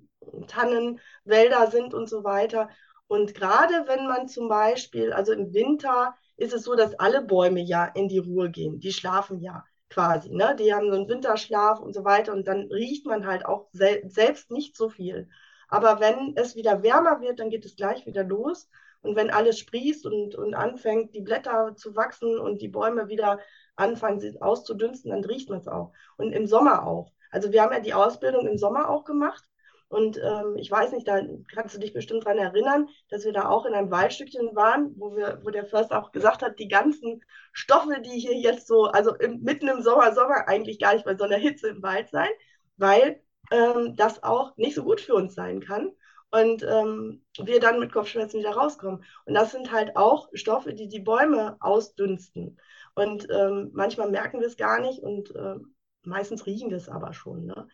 Tannenwälder 0.46 1.70
sind 1.70 1.94
und 1.94 2.08
so 2.08 2.24
weiter. 2.24 2.68
Und 3.06 3.34
gerade 3.34 3.84
wenn 3.86 4.06
man 4.06 4.28
zum 4.28 4.48
Beispiel, 4.48 5.12
also 5.12 5.32
im 5.32 5.52
Winter 5.54 6.14
ist 6.36 6.52
es 6.52 6.62
so, 6.62 6.74
dass 6.76 6.94
alle 6.98 7.22
Bäume 7.22 7.60
ja 7.60 7.86
in 7.86 8.08
die 8.08 8.18
Ruhe 8.18 8.50
gehen. 8.50 8.80
Die 8.80 8.92
schlafen 8.92 9.40
ja 9.40 9.64
quasi. 9.90 10.30
Ne? 10.30 10.56
Die 10.58 10.72
haben 10.74 10.90
so 10.90 10.96
einen 10.96 11.08
Winterschlaf 11.08 11.80
und 11.80 11.94
so 11.94 12.04
weiter. 12.04 12.32
Und 12.32 12.46
dann 12.46 12.68
riecht 12.70 13.06
man 13.06 13.26
halt 13.26 13.46
auch 13.46 13.68
sel 13.72 14.02
selbst 14.08 14.50
nicht 14.50 14.76
so 14.76 14.88
viel. 14.88 15.28
Aber 15.68 16.00
wenn 16.00 16.36
es 16.36 16.56
wieder 16.56 16.82
wärmer 16.82 17.20
wird, 17.20 17.40
dann 17.40 17.50
geht 17.50 17.64
es 17.64 17.76
gleich 17.76 18.06
wieder 18.06 18.24
los. 18.24 18.68
Und 19.00 19.16
wenn 19.16 19.30
alles 19.30 19.58
sprießt 19.58 20.06
und, 20.06 20.34
und 20.34 20.54
anfängt, 20.54 21.14
die 21.14 21.20
Blätter 21.20 21.74
zu 21.76 21.94
wachsen 21.94 22.38
und 22.38 22.60
die 22.60 22.68
Bäume 22.68 23.08
wieder 23.08 23.38
anfangen 23.76 24.36
auszudünsten, 24.40 25.10
dann 25.10 25.24
riecht 25.24 25.48
man 25.48 25.60
es 25.60 25.68
auch. 25.68 25.92
Und 26.16 26.32
im 26.32 26.46
Sommer 26.46 26.86
auch. 26.86 27.12
Also 27.30 27.52
wir 27.52 27.62
haben 27.62 27.72
ja 27.72 27.80
die 27.80 27.94
Ausbildung 27.94 28.46
im 28.46 28.58
Sommer 28.58 28.88
auch 28.88 29.04
gemacht. 29.04 29.44
Und 29.88 30.18
ähm, 30.22 30.56
ich 30.56 30.70
weiß 30.70 30.92
nicht, 30.92 31.08
da 31.08 31.22
kannst 31.54 31.74
du 31.74 31.80
dich 31.80 31.94
bestimmt 31.94 32.26
daran 32.26 32.38
erinnern, 32.38 32.88
dass 33.08 33.24
wir 33.24 33.32
da 33.32 33.48
auch 33.48 33.64
in 33.64 33.72
einem 33.72 33.90
Waldstückchen 33.90 34.54
waren, 34.54 34.94
wo, 34.98 35.16
wir, 35.16 35.40
wo 35.42 35.50
der 35.50 35.64
Förster 35.64 36.02
auch 36.02 36.12
gesagt 36.12 36.42
hat, 36.42 36.58
die 36.58 36.68
ganzen 36.68 37.22
Stoffe, 37.52 38.00
die 38.02 38.18
hier 38.18 38.34
jetzt 38.34 38.66
so, 38.66 38.84
also 38.84 39.14
im, 39.14 39.40
mitten 39.42 39.68
im 39.68 39.82
Sommer, 39.82 40.12
Sommer 40.14 40.46
eigentlich 40.46 40.78
gar 40.78 40.92
nicht 40.92 41.06
bei 41.06 41.16
so 41.16 41.24
einer 41.24 41.38
Hitze 41.38 41.68
im 41.68 41.82
Wald 41.82 42.10
sein, 42.10 42.28
weil 42.76 43.22
ähm, 43.50 43.96
das 43.96 44.22
auch 44.22 44.54
nicht 44.58 44.74
so 44.74 44.84
gut 44.84 45.00
für 45.00 45.14
uns 45.14 45.34
sein 45.34 45.60
kann 45.60 45.92
und 46.30 46.62
ähm, 46.62 47.24
wir 47.38 47.60
dann 47.60 47.80
mit 47.80 47.92
Kopfschmerzen 47.92 48.40
wieder 48.40 48.52
rauskommen. 48.52 49.04
Und 49.24 49.34
das 49.34 49.52
sind 49.52 49.72
halt 49.72 49.96
auch 49.96 50.28
Stoffe, 50.34 50.74
die 50.74 50.88
die 50.88 51.00
Bäume 51.00 51.56
ausdünsten. 51.60 52.58
Und 52.94 53.26
ähm, 53.30 53.70
manchmal 53.72 54.10
merken 54.10 54.40
wir 54.40 54.46
es 54.46 54.56
gar 54.56 54.80
nicht 54.80 55.02
und 55.02 55.34
äh, 55.34 55.56
meistens 56.02 56.46
riechen 56.46 56.70
wir 56.70 56.76
es 56.76 56.88
aber 56.88 57.12
schon. 57.12 57.46
Ne? 57.46 57.68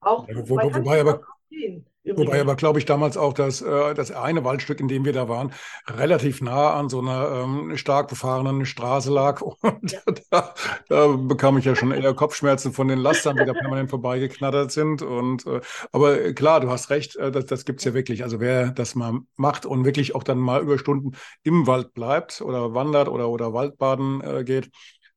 Auch, 0.00 0.28
ja, 0.28 0.36
wo, 0.48 0.56
wobei 0.56 1.00
aber, 1.00 1.22
sehen. 1.50 1.86
Übrigens. 2.02 2.28
Wobei 2.28 2.40
aber, 2.40 2.56
glaube 2.56 2.78
ich, 2.78 2.86
damals 2.86 3.18
auch 3.18 3.34
das, 3.34 3.60
äh, 3.60 3.94
das 3.94 4.10
eine 4.10 4.42
Waldstück, 4.42 4.80
in 4.80 4.88
dem 4.88 5.04
wir 5.04 5.12
da 5.12 5.28
waren, 5.28 5.52
relativ 5.86 6.40
nah 6.40 6.72
an 6.72 6.88
so 6.88 7.00
einer 7.00 7.42
ähm, 7.44 7.76
stark 7.76 8.08
befahrenen 8.08 8.64
Straße 8.64 9.12
lag. 9.12 9.42
Und 9.42 9.92
ja. 9.92 10.00
da, 10.30 10.54
da, 10.88 11.06
bekam 11.08 11.58
ich 11.58 11.66
ja 11.66 11.76
schon 11.76 11.92
eher 11.92 12.14
Kopfschmerzen 12.14 12.72
von 12.72 12.88
den 12.88 12.98
Lastern, 12.98 13.36
die 13.36 13.44
da 13.44 13.52
permanent 13.52 13.90
vorbeigeknattert 13.90 14.72
sind. 14.72 15.02
Und, 15.02 15.46
äh, 15.46 15.60
aber 15.92 16.32
klar, 16.32 16.60
du 16.60 16.70
hast 16.70 16.88
recht, 16.88 17.16
äh, 17.16 17.30
das, 17.30 17.44
das 17.44 17.66
gibt 17.66 17.80
es 17.80 17.84
ja 17.84 17.92
wirklich. 17.92 18.22
Also 18.22 18.40
wer 18.40 18.70
das 18.70 18.94
mal 18.94 19.20
macht 19.36 19.66
und 19.66 19.84
wirklich 19.84 20.14
auch 20.14 20.22
dann 20.22 20.38
mal 20.38 20.62
über 20.62 20.78
Stunden 20.78 21.12
im 21.42 21.66
Wald 21.66 21.92
bleibt 21.92 22.40
oder 22.40 22.72
wandert 22.72 23.08
oder, 23.08 23.28
oder 23.28 23.52
Waldbaden 23.52 24.22
äh, 24.22 24.44
geht, 24.44 24.70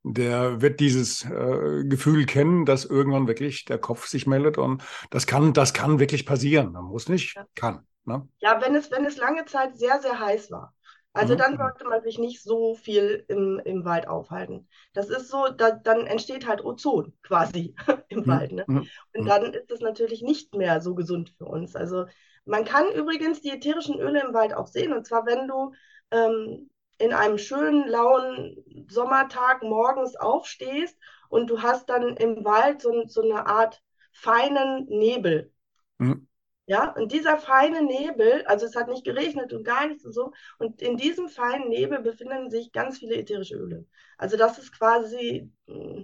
der 0.04 0.62
wird 0.62 0.80
dieses 0.80 1.24
äh, 1.26 1.84
Gefühl 1.86 2.26
kennen, 2.26 2.66
dass 2.66 2.86
irgendwann 2.86 3.28
wirklich 3.28 3.66
der 3.66 3.78
Kopf 3.78 4.08
sich 4.08 4.28
meldet 4.28 4.58
und 4.58 4.84
das 5.10 5.26
kann, 5.26 5.54
das 5.54 5.74
kann 5.74 6.00
wirklich 6.00 6.26
passieren. 6.26 6.74
Man 6.74 6.86
muss 6.86 7.08
nicht, 7.10 7.36
ja. 7.36 7.46
kann. 7.56 7.88
Ne? 8.06 8.28
Ja, 8.40 8.62
wenn 8.62 8.76
es, 8.76 8.92
wenn 8.92 9.06
es 9.06 9.18
lange 9.18 9.46
Zeit 9.46 9.78
sehr, 9.78 10.02
sehr 10.02 10.20
heiß 10.20 10.52
war. 10.52 10.74
Also 11.14 11.36
mhm. 11.36 11.38
dann 11.38 11.58
sollte 11.58 11.86
man 11.86 12.02
sich 12.02 12.18
nicht 12.18 12.42
so 12.42 12.76
viel 12.76 13.24
im, 13.28 13.62
im 13.64 13.86
Wald 13.86 14.08
aufhalten. 14.08 14.68
Das 14.94 15.10
ist 15.10 15.30
so, 15.30 15.48
da, 15.48 15.72
dann 15.72 16.08
entsteht 16.08 16.48
halt 16.48 16.66
Ozon 16.66 17.14
quasi 17.22 17.76
im 18.10 18.22
mhm. 18.22 18.28
Wald. 18.28 18.52
Ne? 18.52 18.66
Mhm. 18.68 18.88
Und 19.14 19.24
mhm. 19.24 19.26
dann 19.26 19.54
ist 19.54 19.72
es 19.72 19.80
natürlich 19.80 20.22
nicht 20.22 20.56
mehr 20.56 20.82
so 20.82 20.96
gesund 20.96 21.34
für 21.38 21.46
uns. 21.46 21.76
Also 21.76 22.06
man 22.46 22.66
kann 22.66 22.92
übrigens 22.94 23.42
die 23.42 23.52
ätherischen 23.52 24.00
Öle 24.00 24.22
im 24.22 24.34
Wald 24.34 24.54
auch 24.54 24.68
sehen. 24.68 24.92
Und 24.92 25.06
zwar, 25.06 25.26
wenn 25.26 25.48
du 25.48 25.72
ähm, 26.12 26.70
in 26.98 27.14
einem 27.14 27.38
schönen, 27.38 27.88
lauen 27.88 28.64
Sommertag 28.90 29.64
morgens 29.64 30.16
aufstehst 30.16 30.98
und 31.30 31.50
du 31.50 31.62
hast 31.62 31.90
dann 31.90 32.16
im 32.18 32.46
Wald 32.46 32.82
so, 32.82 33.06
so 33.08 33.22
eine 33.22 33.46
Art 33.48 33.82
feinen 34.12 34.86
Nebel. 34.88 35.52
Mhm. 35.98 36.28
Ja, 36.66 36.92
und 36.94 37.12
dieser 37.12 37.38
feine 37.38 37.84
Nebel, 37.84 38.46
also 38.46 38.66
es 38.66 38.76
hat 38.76 38.88
nicht 38.88 39.04
geregnet 39.04 39.52
und 39.52 39.66
gar 39.66 39.86
nichts 39.86 40.06
und 40.06 40.14
so, 40.14 40.32
und 40.60 40.82
in 40.82 40.96
diesem 40.96 41.28
feinen 41.28 41.68
Nebel 41.68 42.00
befinden 42.00 42.50
sich 42.50 42.72
ganz 42.72 43.00
viele 43.00 43.16
ätherische 43.16 43.58
Öle. 43.58 43.86
Also 44.18 44.38
das 44.38 44.60
ist 44.60 44.72
quasi 44.78 45.52
mm, 45.66 46.04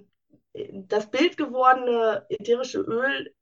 das 0.88 1.10
bildgewordene 1.10 2.26
ätherische 2.30 2.80
Öl 2.82 3.34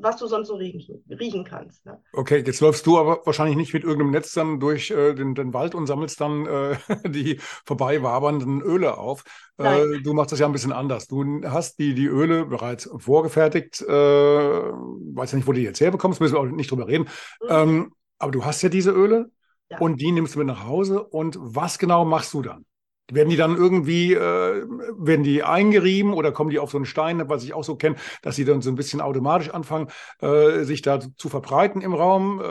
was 0.00 0.16
du 0.16 0.26
sonst 0.26 0.48
so 0.48 0.56
riechen, 0.56 1.04
riechen 1.08 1.44
kannst. 1.44 1.84
Ne? 1.86 2.00
Okay, 2.12 2.42
jetzt 2.44 2.60
läufst 2.60 2.86
du 2.86 2.98
aber 2.98 3.20
wahrscheinlich 3.24 3.56
nicht 3.56 3.72
mit 3.72 3.84
irgendeinem 3.84 4.10
Netz 4.10 4.32
dann 4.32 4.60
durch 4.60 4.90
äh, 4.90 5.14
den, 5.14 5.34
den, 5.34 5.52
Wald 5.52 5.74
und 5.74 5.86
sammelst 5.86 6.20
dann 6.20 6.46
äh, 6.46 6.76
die 7.08 7.38
vorbei 7.64 8.02
wabernden 8.02 8.60
Öle 8.62 8.98
auf. 8.98 9.24
Äh, 9.58 10.00
du 10.02 10.12
machst 10.14 10.32
das 10.32 10.38
ja 10.38 10.46
ein 10.46 10.52
bisschen 10.52 10.72
anders. 10.72 11.06
Du 11.06 11.42
hast 11.44 11.78
die, 11.78 11.94
die 11.94 12.06
Öle 12.06 12.46
bereits 12.46 12.90
vorgefertigt. 12.96 13.82
Äh, 13.82 13.92
weiß 13.92 15.32
ja 15.32 15.36
nicht, 15.36 15.46
wo 15.46 15.52
du 15.52 15.58
die 15.58 15.64
jetzt 15.64 15.80
herbekommst, 15.80 16.20
müssen 16.20 16.34
wir 16.34 16.40
auch 16.40 16.46
nicht 16.46 16.70
drüber 16.70 16.88
reden. 16.88 17.08
Mhm. 17.42 17.48
Ähm, 17.48 17.92
aber 18.18 18.32
du 18.32 18.44
hast 18.44 18.62
ja 18.62 18.68
diese 18.68 18.90
Öle 18.90 19.30
ja. 19.70 19.78
und 19.78 20.00
die 20.00 20.12
nimmst 20.12 20.34
du 20.34 20.38
mit 20.38 20.48
nach 20.48 20.66
Hause. 20.66 21.02
Und 21.02 21.38
was 21.40 21.78
genau 21.78 22.04
machst 22.04 22.32
du 22.34 22.42
dann? 22.42 22.64
Werden 23.10 23.28
die 23.28 23.36
dann 23.36 23.56
irgendwie, 23.56 24.14
äh, 24.14 24.64
werden 24.96 25.24
die 25.24 25.42
eingerieben 25.42 26.14
oder 26.14 26.32
kommen 26.32 26.50
die 26.50 26.58
auf 26.58 26.70
so 26.70 26.78
einen 26.78 26.86
Stein, 26.86 27.28
was 27.28 27.44
ich 27.44 27.52
auch 27.52 27.64
so 27.64 27.76
kenne, 27.76 27.96
dass 28.22 28.36
sie 28.36 28.44
dann 28.44 28.62
so 28.62 28.70
ein 28.70 28.76
bisschen 28.76 29.00
automatisch 29.00 29.50
anfangen, 29.50 29.88
äh, 30.20 30.64
sich 30.64 30.80
da 30.80 31.00
zu 31.16 31.28
verbreiten 31.28 31.82
im 31.82 31.94
Raum? 31.94 32.40
Äh, 32.40 32.44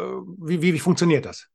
wie, 0.47 0.61
wie, 0.61 0.73
wie 0.73 0.79
funktioniert 0.79 1.25
das? 1.25 1.47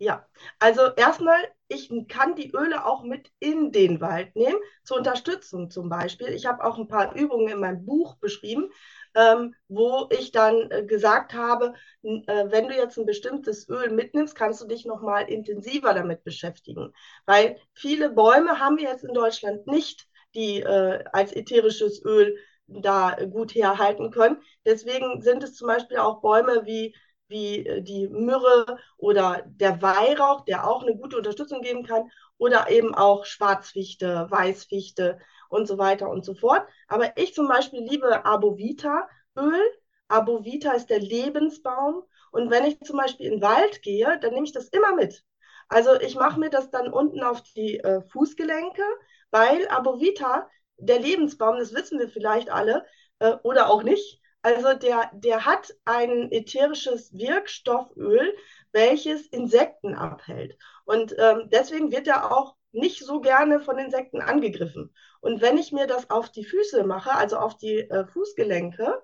Ja, 0.00 0.24
also 0.60 0.82
erstmal, 0.96 1.40
ich 1.66 1.90
kann 2.08 2.36
die 2.36 2.52
Öle 2.52 2.86
auch 2.86 3.02
mit 3.02 3.32
in 3.40 3.72
den 3.72 4.00
Wald 4.00 4.36
nehmen, 4.36 4.58
zur 4.84 4.98
Unterstützung 4.98 5.70
zum 5.70 5.88
Beispiel. 5.88 6.28
Ich 6.28 6.46
habe 6.46 6.62
auch 6.62 6.78
ein 6.78 6.86
paar 6.86 7.16
Übungen 7.16 7.48
in 7.48 7.58
meinem 7.58 7.84
Buch 7.84 8.16
beschrieben, 8.18 8.70
ähm, 9.14 9.54
wo 9.68 10.08
ich 10.10 10.32
dann 10.32 10.70
äh, 10.70 10.84
gesagt 10.84 11.34
habe, 11.34 11.74
äh, 12.02 12.44
wenn 12.50 12.68
du 12.68 12.74
jetzt 12.74 12.98
ein 12.98 13.06
bestimmtes 13.06 13.68
Öl 13.68 13.90
mitnimmst, 13.90 14.34
kannst 14.34 14.60
du 14.60 14.66
dich 14.66 14.84
nochmal 14.84 15.28
intensiver 15.28 15.94
damit 15.94 16.24
beschäftigen. 16.24 16.92
Weil 17.26 17.58
viele 17.74 18.10
Bäume 18.10 18.58
haben 18.60 18.76
wir 18.76 18.88
jetzt 18.88 19.04
in 19.04 19.14
Deutschland 19.14 19.66
nicht, 19.66 20.06
die 20.34 20.60
äh, 20.60 21.04
als 21.12 21.34
ätherisches 21.34 22.04
Öl 22.04 22.36
da 22.66 23.16
gut 23.30 23.54
herhalten 23.54 24.10
können. 24.10 24.42
Deswegen 24.66 25.22
sind 25.22 25.42
es 25.42 25.54
zum 25.54 25.68
Beispiel 25.68 25.98
auch 25.98 26.20
Bäume 26.20 26.66
wie 26.66 26.94
wie 27.28 27.66
äh, 27.66 27.82
die 27.82 28.08
Myrrhe 28.08 28.78
oder 28.96 29.42
der 29.46 29.80
Weihrauch, 29.82 30.44
der 30.44 30.68
auch 30.68 30.82
eine 30.82 30.96
gute 30.96 31.16
Unterstützung 31.16 31.62
geben 31.62 31.84
kann, 31.84 32.10
oder 32.38 32.70
eben 32.70 32.94
auch 32.94 33.24
Schwarzfichte, 33.24 34.26
Weißfichte 34.30 35.18
und 35.48 35.66
so 35.66 35.78
weiter 35.78 36.08
und 36.08 36.24
so 36.24 36.34
fort. 36.34 36.66
Aber 36.88 37.16
ich 37.16 37.34
zum 37.34 37.48
Beispiel 37.48 37.80
liebe 37.80 38.24
Abovita-Öl. 38.24 39.60
Abovita 40.08 40.72
ist 40.72 40.88
der 40.90 41.00
Lebensbaum. 41.00 42.02
Und 42.30 42.50
wenn 42.50 42.64
ich 42.64 42.80
zum 42.80 42.96
Beispiel 42.96 43.26
in 43.26 43.32
den 43.34 43.42
Wald 43.42 43.82
gehe, 43.82 44.18
dann 44.20 44.32
nehme 44.32 44.46
ich 44.46 44.52
das 44.52 44.68
immer 44.68 44.94
mit. 44.94 45.24
Also 45.68 46.00
ich 46.00 46.14
mache 46.14 46.40
mir 46.40 46.50
das 46.50 46.70
dann 46.70 46.90
unten 46.92 47.22
auf 47.22 47.42
die 47.42 47.78
äh, 47.78 48.02
Fußgelenke, 48.10 48.82
weil 49.30 49.68
Abovita, 49.68 50.48
der 50.78 50.98
Lebensbaum, 51.00 51.58
das 51.58 51.74
wissen 51.74 51.98
wir 51.98 52.08
vielleicht 52.08 52.50
alle 52.50 52.86
äh, 53.18 53.32
oder 53.42 53.68
auch 53.68 53.82
nicht, 53.82 54.20
also 54.42 54.72
der, 54.74 55.10
der 55.14 55.44
hat 55.44 55.74
ein 55.84 56.30
ätherisches 56.30 57.12
Wirkstofföl, 57.12 58.34
welches 58.72 59.26
Insekten 59.26 59.94
abhält. 59.94 60.56
Und 60.84 61.14
ähm, 61.18 61.48
deswegen 61.52 61.92
wird 61.92 62.06
er 62.06 62.32
auch 62.32 62.56
nicht 62.72 63.04
so 63.04 63.20
gerne 63.20 63.60
von 63.60 63.78
Insekten 63.78 64.20
angegriffen. 64.20 64.94
Und 65.20 65.40
wenn 65.40 65.56
ich 65.58 65.72
mir 65.72 65.86
das 65.86 66.10
auf 66.10 66.30
die 66.30 66.44
Füße 66.44 66.84
mache, 66.84 67.12
also 67.12 67.38
auf 67.38 67.56
die 67.56 67.78
äh, 67.80 68.06
Fußgelenke, 68.06 69.02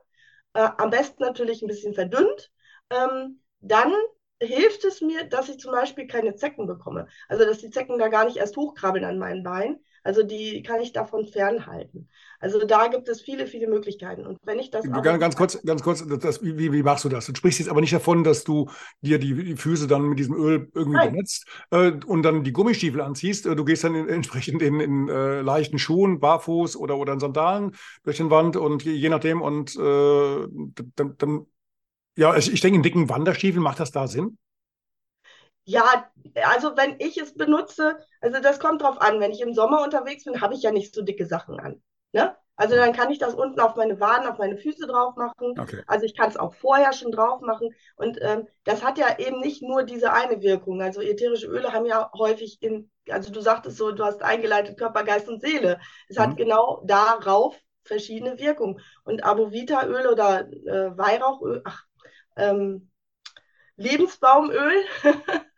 äh, 0.54 0.68
am 0.78 0.90
besten 0.90 1.22
natürlich 1.22 1.62
ein 1.62 1.68
bisschen 1.68 1.94
verdünnt, 1.94 2.52
ähm, 2.90 3.40
dann 3.60 3.92
hilft 4.40 4.84
es 4.84 5.00
mir, 5.00 5.24
dass 5.24 5.48
ich 5.48 5.58
zum 5.58 5.72
Beispiel 5.72 6.06
keine 6.06 6.34
Zecken 6.36 6.66
bekomme. 6.66 7.06
Also 7.28 7.44
dass 7.44 7.58
die 7.58 7.70
Zecken 7.70 7.98
da 7.98 8.08
gar 8.08 8.24
nicht 8.26 8.36
erst 8.36 8.56
hochkrabbeln 8.56 9.04
an 9.04 9.18
meinen 9.18 9.42
Beinen. 9.42 9.84
Also 10.04 10.22
die 10.22 10.62
kann 10.62 10.82
ich 10.82 10.92
davon 10.92 11.26
fernhalten. 11.26 12.10
Also 12.38 12.66
da 12.66 12.88
gibt 12.88 13.08
es 13.08 13.22
viele, 13.22 13.46
viele 13.46 13.68
Möglichkeiten. 13.68 14.26
Und 14.26 14.38
wenn 14.42 14.58
ich 14.58 14.70
das. 14.70 14.84
Ganz, 14.84 15.18
ganz 15.18 15.34
kurz, 15.34 15.62
ganz 15.64 15.82
kurz, 15.82 16.06
das, 16.06 16.42
wie, 16.42 16.72
wie 16.72 16.82
machst 16.82 17.06
du 17.06 17.08
das? 17.08 17.24
Du 17.24 17.34
sprichst 17.34 17.58
jetzt 17.58 17.70
aber 17.70 17.80
nicht 17.80 17.94
davon, 17.94 18.22
dass 18.22 18.44
du 18.44 18.68
dir 19.00 19.18
die, 19.18 19.32
die 19.32 19.56
Füße 19.56 19.86
dann 19.86 20.02
mit 20.02 20.18
diesem 20.18 20.34
Öl 20.34 20.70
irgendwie 20.74 20.98
Nein. 20.98 21.12
benetzt 21.12 21.46
äh, 21.70 21.92
und 22.06 22.22
dann 22.22 22.44
die 22.44 22.52
Gummistiefel 22.52 23.00
anziehst. 23.00 23.46
Äh, 23.46 23.56
du 23.56 23.64
gehst 23.64 23.82
dann 23.82 23.94
in, 23.94 24.10
entsprechend 24.10 24.60
in, 24.60 24.78
in 24.78 25.08
äh, 25.08 25.40
leichten 25.40 25.78
Schuhen, 25.78 26.20
barfuß 26.20 26.76
oder, 26.76 26.98
oder 26.98 27.14
in 27.14 27.20
Sandalen 27.20 27.74
durch 28.04 28.18
den 28.18 28.28
Wand 28.28 28.56
und 28.56 28.84
je, 28.84 28.92
je 28.92 29.08
nachdem. 29.08 29.40
Und 29.40 29.74
äh, 29.76 30.46
dann, 30.96 31.16
dann, 31.16 31.46
ja, 32.14 32.36
ich, 32.36 32.52
ich 32.52 32.60
denke, 32.60 32.76
in 32.76 32.82
dicken 32.82 33.08
Wanderstiefeln 33.08 33.62
macht 33.62 33.80
das 33.80 33.90
da 33.90 34.06
Sinn? 34.06 34.36
Ja, 35.64 36.10
also 36.44 36.76
wenn 36.76 36.96
ich 36.98 37.16
es 37.18 37.34
benutze, 37.34 37.98
also 38.20 38.40
das 38.40 38.60
kommt 38.60 38.82
drauf 38.82 39.00
an. 39.00 39.20
Wenn 39.20 39.32
ich 39.32 39.40
im 39.40 39.54
Sommer 39.54 39.82
unterwegs 39.82 40.24
bin, 40.24 40.40
habe 40.40 40.54
ich 40.54 40.62
ja 40.62 40.70
nicht 40.70 40.94
so 40.94 41.02
dicke 41.02 41.26
Sachen 41.26 41.58
an. 41.58 41.82
Ne? 42.12 42.36
Also 42.56 42.76
dann 42.76 42.92
kann 42.92 43.10
ich 43.10 43.18
das 43.18 43.34
unten 43.34 43.58
auf 43.60 43.74
meine 43.74 43.98
Waden, 43.98 44.28
auf 44.28 44.38
meine 44.38 44.56
Füße 44.56 44.86
drauf 44.86 45.16
machen. 45.16 45.58
Okay. 45.58 45.82
Also 45.86 46.06
ich 46.06 46.14
kann 46.16 46.28
es 46.28 46.36
auch 46.36 46.54
vorher 46.54 46.92
schon 46.92 47.10
drauf 47.10 47.40
machen. 47.40 47.74
Und 47.96 48.18
ähm, 48.20 48.46
das 48.64 48.84
hat 48.84 48.98
ja 48.98 49.18
eben 49.18 49.40
nicht 49.40 49.62
nur 49.62 49.82
diese 49.82 50.12
eine 50.12 50.40
Wirkung. 50.40 50.80
Also 50.80 51.00
ätherische 51.00 51.48
Öle 51.48 51.72
haben 51.72 51.86
ja 51.86 52.10
häufig 52.16 52.62
in, 52.62 52.90
also 53.08 53.32
du 53.32 53.40
sagtest 53.40 53.76
so, 53.76 53.90
du 53.90 54.04
hast 54.04 54.22
eingeleitet 54.22 54.78
Körper, 54.78 55.02
Geist 55.02 55.28
und 55.28 55.40
Seele. 55.40 55.80
Es 56.08 56.16
mhm. 56.16 56.22
hat 56.22 56.36
genau 56.36 56.82
darauf 56.84 57.58
verschiedene 57.82 58.38
Wirkungen. 58.38 58.80
Und 59.04 59.24
Abovita-Öl 59.24 60.06
oder 60.06 60.48
äh, 60.48 60.96
Weihrauchöl, 60.96 61.62
ach, 61.64 61.84
ähm, 62.36 62.90
Lebensbaumöl, 63.76 64.84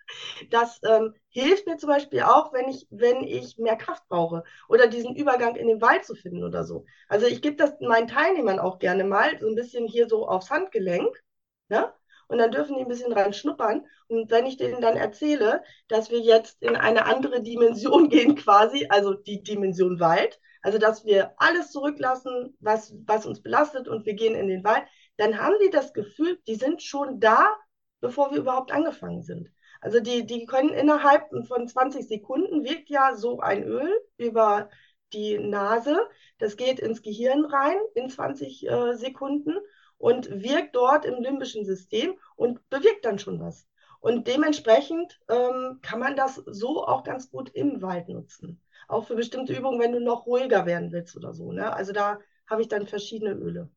Das 0.51 0.81
ähm, 0.85 1.15
hilft 1.29 1.67
mir 1.67 1.77
zum 1.77 1.89
Beispiel 1.89 2.23
auch, 2.23 2.53
wenn 2.53 2.69
ich, 2.69 2.87
wenn 2.91 3.23
ich 3.25 3.59
mehr 3.59 3.77
Kraft 3.77 4.07
brauche 4.09 4.45
oder 4.69 4.87
diesen 4.87 5.17
Übergang 5.17 5.57
in 5.57 5.69
den 5.69 5.81
Wald 5.81 6.05
zu 6.05 6.15
finden 6.15 6.45
oder 6.45 6.65
so. 6.65 6.85
Also 7.09 7.27
ich 7.27 7.43
gebe 7.43 7.57
das 7.57 7.79
meinen 7.81 8.09
Teilnehmern 8.09 8.59
auch 8.59 8.79
gerne 8.79 9.05
mal, 9.05 9.39
so 9.39 9.49
ein 9.49 9.55
bisschen 9.55 9.87
hier 9.87 10.09
so 10.09 10.29
aufs 10.29 10.51
Handgelenk. 10.51 11.23
Ne? 11.69 11.93
Und 12.29 12.39
dann 12.39 12.51
dürfen 12.51 12.77
die 12.77 12.83
ein 12.83 12.89
bisschen 12.89 13.13
rein 13.13 13.33
schnuppern. 13.33 13.87
Und 14.09 14.31
wenn 14.31 14.47
ich 14.47 14.57
denen 14.57 14.81
dann 14.81 14.97
erzähle, 14.97 15.63
dass 15.89 16.11
wir 16.11 16.21
jetzt 16.21 16.63
in 16.63 16.77
eine 16.77 17.07
andere 17.07 17.43
Dimension 17.43 18.09
gehen 18.09 18.35
quasi, 18.37 18.87
also 18.89 19.15
die 19.15 19.43
Dimension 19.43 20.01
Wald, 20.01 20.41
also 20.63 20.79
dass 20.79 21.05
wir 21.05 21.35
alles 21.37 21.71
zurücklassen, 21.71 22.57
was, 22.61 22.95
was 23.07 23.27
uns 23.27 23.43
belastet 23.43 23.89
und 23.89 24.07
wir 24.07 24.15
gehen 24.15 24.35
in 24.35 24.49
den 24.49 24.65
Wald, 24.65 24.85
dann 25.17 25.39
haben 25.41 25.55
die 25.63 25.71
das 25.71 25.93
Gefühl, 25.93 26.39
die 26.47 26.57
sind 26.57 26.83
schon 26.83 27.21
da, 27.21 27.57
bevor 28.01 28.31
wir 28.33 28.39
überhaupt 28.39 28.73
angefangen 28.73 29.23
sind. 29.23 29.49
Also 29.87 30.01
die, 30.01 30.27
die 30.27 30.47
können 30.47 30.71
innerhalb 30.71 31.31
von 31.47 31.69
20 31.69 32.09
Sekunden 32.09 32.65
wirkt 32.65 32.91
ja 32.91 33.15
so 33.15 33.39
ein 33.39 33.63
Öl 33.63 33.89
über 34.17 34.69
die 35.13 35.39
Nase. 35.39 35.97
Das 36.39 36.57
geht 36.57 36.81
ins 36.81 37.03
Gehirn 37.03 37.45
rein 37.45 37.77
in 37.95 38.11
20 38.11 38.69
äh, 38.69 38.95
Sekunden 38.95 39.55
und 39.97 40.43
wirkt 40.43 40.75
dort 40.75 41.05
im 41.05 41.23
limbischen 41.23 41.65
System 41.65 42.19
und 42.35 42.69
bewirkt 42.69 43.05
dann 43.05 43.21
schon 43.21 43.39
was. 43.39 43.69
Und 44.01 44.27
dementsprechend 44.27 45.21
ähm, 45.29 45.79
kann 45.83 46.01
man 46.01 46.17
das 46.17 46.35
so 46.35 46.85
auch 46.85 47.05
ganz 47.05 47.31
gut 47.31 47.51
im 47.51 47.81
Wald 47.81 48.09
nutzen. 48.09 48.61
Auch 48.89 49.07
für 49.07 49.15
bestimmte 49.15 49.53
Übungen, 49.53 49.79
wenn 49.79 49.93
du 49.93 50.01
noch 50.01 50.27
ruhiger 50.27 50.67
werden 50.67 50.91
willst 50.91 51.17
oder 51.17 51.33
so. 51.33 51.53
Ne? 51.53 51.73
Also 51.73 51.93
da 51.93 52.19
habe 52.51 52.61
ich 52.61 52.67
dann 52.67 52.89
verschiedene 52.89 53.35
Öle. 53.35 53.71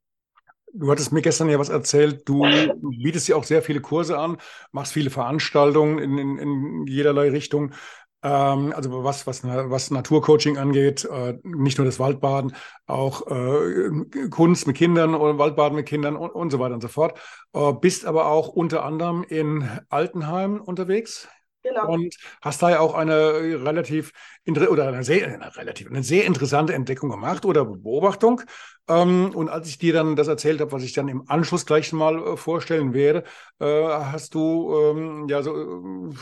Du 0.73 0.91
hattest 0.91 1.11
mir 1.11 1.21
gestern 1.21 1.49
ja 1.49 1.59
was 1.59 1.69
erzählt. 1.69 2.27
Du 2.27 2.43
bietest 2.81 3.27
ja 3.27 3.35
auch 3.35 3.43
sehr 3.43 3.61
viele 3.61 3.81
Kurse 3.81 4.17
an, 4.17 4.38
machst 4.71 4.93
viele 4.93 5.09
Veranstaltungen 5.09 5.97
in, 5.99 6.17
in, 6.17 6.38
in 6.38 6.88
jederlei 6.88 7.29
Richtung. 7.29 7.73
Ähm, 8.21 8.73
also 8.75 9.03
was, 9.03 9.25
was, 9.27 9.43
was 9.43 9.91
Naturcoaching 9.91 10.57
angeht, 10.57 11.05
äh, 11.05 11.38
nicht 11.43 11.77
nur 11.77 11.85
das 11.85 11.99
Waldbaden, 11.99 12.55
auch 12.85 13.25
äh, 13.27 14.27
Kunst 14.29 14.67
mit 14.67 14.75
Kindern 14.75 15.15
oder 15.15 15.38
Waldbaden 15.38 15.75
mit 15.75 15.85
Kindern 15.88 16.15
und, 16.15 16.31
und 16.31 16.51
so 16.51 16.59
weiter 16.59 16.75
und 16.75 16.81
so 16.81 16.89
fort. 16.89 17.17
Äh, 17.53 17.73
bist 17.73 18.05
aber 18.05 18.27
auch 18.27 18.49
unter 18.49 18.83
anderem 18.83 19.23
in 19.23 19.69
Altenheim 19.89 20.59
unterwegs. 20.61 21.27
Genau. 21.62 21.92
Und 21.92 22.16
hast 22.42 22.62
da 22.62 22.70
ja 22.70 22.80
auch 22.80 22.94
eine 22.94 23.34
relativ 23.66 24.13
oder 24.48 24.88
eine 24.88 25.04
sehr, 25.04 25.28
eine 25.28 25.56
relativ 25.56 25.89
eine 25.89 26.04
sehr 26.04 26.25
interessante 26.25 26.74
Entdeckung 26.74 27.10
gemacht 27.10 27.46
oder 27.46 27.66
Beobachtung. 27.66 28.42
Ähm, 28.88 29.32
und 29.36 29.50
als 29.50 29.68
ich 29.68 29.78
dir 29.78 29.94
dann 29.94 30.16
das 30.16 30.28
erzählt 30.28 30.62
habe, 30.62 30.72
was 30.72 30.84
ich 30.84 30.94
dann 30.94 31.10
im 31.10 31.30
Anschluss 31.30 31.66
gleich 31.66 31.92
mal 31.92 32.18
äh, 32.18 32.38
vorstellen 32.38 32.94
werde, 32.94 33.24
äh, 33.60 33.66
hast 33.66 34.34
du 34.36 34.74
ähm, 34.74 35.28
ja 35.28 35.44
so 35.44 35.54
äh, 35.54 36.13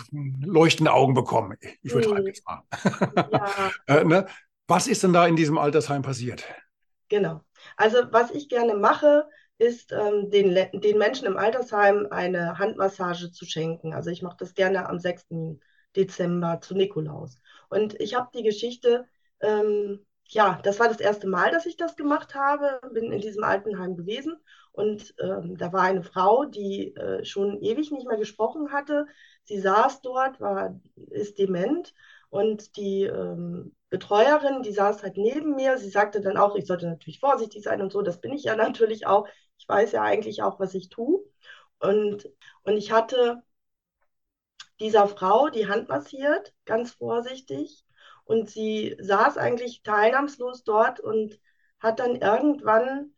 leuchtende 0.44 0.92
Augen 0.92 1.14
bekommen. 1.14 1.56
Ich 1.62 1.92
übertreibe 1.92 2.22
mhm. 2.22 2.28
jetzt 2.28 2.44
mal. 2.46 2.64
Ja. 3.32 3.72
äh, 3.88 4.04
ne? 4.04 4.26
Was 4.68 4.88
ist 4.88 5.04
denn 5.04 5.14
da 5.14 5.26
in 5.28 5.36
diesem 5.36 5.58
Altersheim 5.58 6.02
passiert? 6.02 6.44
Genau. 7.10 7.42
Also 7.78 8.00
was 8.12 8.32
ich 8.32 8.50
gerne 8.50 8.76
mache, 8.76 9.26
ist, 9.58 9.92
ähm, 9.92 10.30
den, 10.30 10.56
den 10.82 10.98
Menschen 10.98 11.28
im 11.28 11.38
Altersheim 11.38 12.08
eine 12.12 12.60
Handmassage 12.60 13.32
zu 13.32 13.46
schenken. 13.46 13.94
Also 13.94 14.10
ich 14.10 14.22
mache 14.22 14.38
das 14.40 14.54
gerne 14.54 14.88
am 14.90 15.00
6. 15.00 15.60
Dezember 15.96 16.60
zu 16.62 16.76
Nikolaus. 16.76 17.40
Und 17.70 18.00
ich 18.00 18.16
habe 18.16 18.30
die 18.36 18.44
Geschichte, 18.44 19.06
ähm, 19.42 20.06
ja, 20.30 20.60
das 20.64 20.80
war 20.80 20.88
das 20.90 21.00
erste 21.00 21.28
Mal, 21.28 21.52
dass 21.52 21.66
ich 21.66 21.78
das 21.78 21.96
gemacht 21.96 22.36
habe, 22.36 22.80
bin 22.94 23.12
in 23.12 23.22
diesem 23.22 23.44
Altenheim 23.44 23.96
gewesen 23.96 24.36
und 24.74 25.16
ähm, 25.20 25.58
da 25.58 25.72
war 25.74 25.82
eine 25.84 26.04
Frau, 26.04 26.46
die 26.46 26.94
äh, 26.96 27.24
schon 27.26 27.62
ewig 27.62 27.92
nicht 27.92 28.08
mehr 28.08 28.18
gesprochen 28.18 28.72
hatte. 28.72 29.08
Sie 29.44 29.60
saß 29.60 30.02
dort, 30.02 30.40
war, 30.40 30.80
ist 31.10 31.40
dement 31.40 31.94
und 32.30 32.76
die 32.78 33.04
ähm, 33.04 33.74
Betreuerin, 33.90 34.62
die 34.62 34.74
saß 34.74 35.02
halt 35.04 35.18
neben 35.18 35.56
mir. 35.56 35.78
Sie 35.78 35.90
sagte 35.90 36.22
dann 36.22 36.38
auch, 36.38 36.56
ich 36.56 36.68
sollte 36.68 36.88
natürlich 36.88 37.20
vorsichtig 37.20 37.64
sein 37.64 37.82
und 37.82 37.92
so. 37.92 38.02
Das 38.02 38.20
bin 38.22 38.34
ich 38.34 38.44
ja 38.44 38.56
natürlich 38.56 39.08
auch. 39.08 39.28
Ich 39.58 39.68
weiß 39.68 39.92
ja 39.94 40.04
eigentlich 40.04 40.44
auch, 40.44 40.60
was 40.60 40.74
ich 40.74 40.90
tue. 40.90 41.24
Und, 41.80 42.30
und 42.64 42.78
ich 42.78 42.92
hatte 42.92 43.44
dieser 44.80 45.08
Frau 45.08 45.50
die 45.50 45.68
Hand 45.68 45.90
massiert, 45.90 46.54
ganz 46.66 46.92
vorsichtig. 46.92 47.86
Und 48.26 48.50
sie 48.50 48.96
saß 49.00 49.38
eigentlich 49.38 49.84
teilnahmslos 49.84 50.64
dort 50.64 51.00
und 51.00 51.40
hat 51.80 52.00
dann 52.00 52.16
irgendwann, 52.16 53.14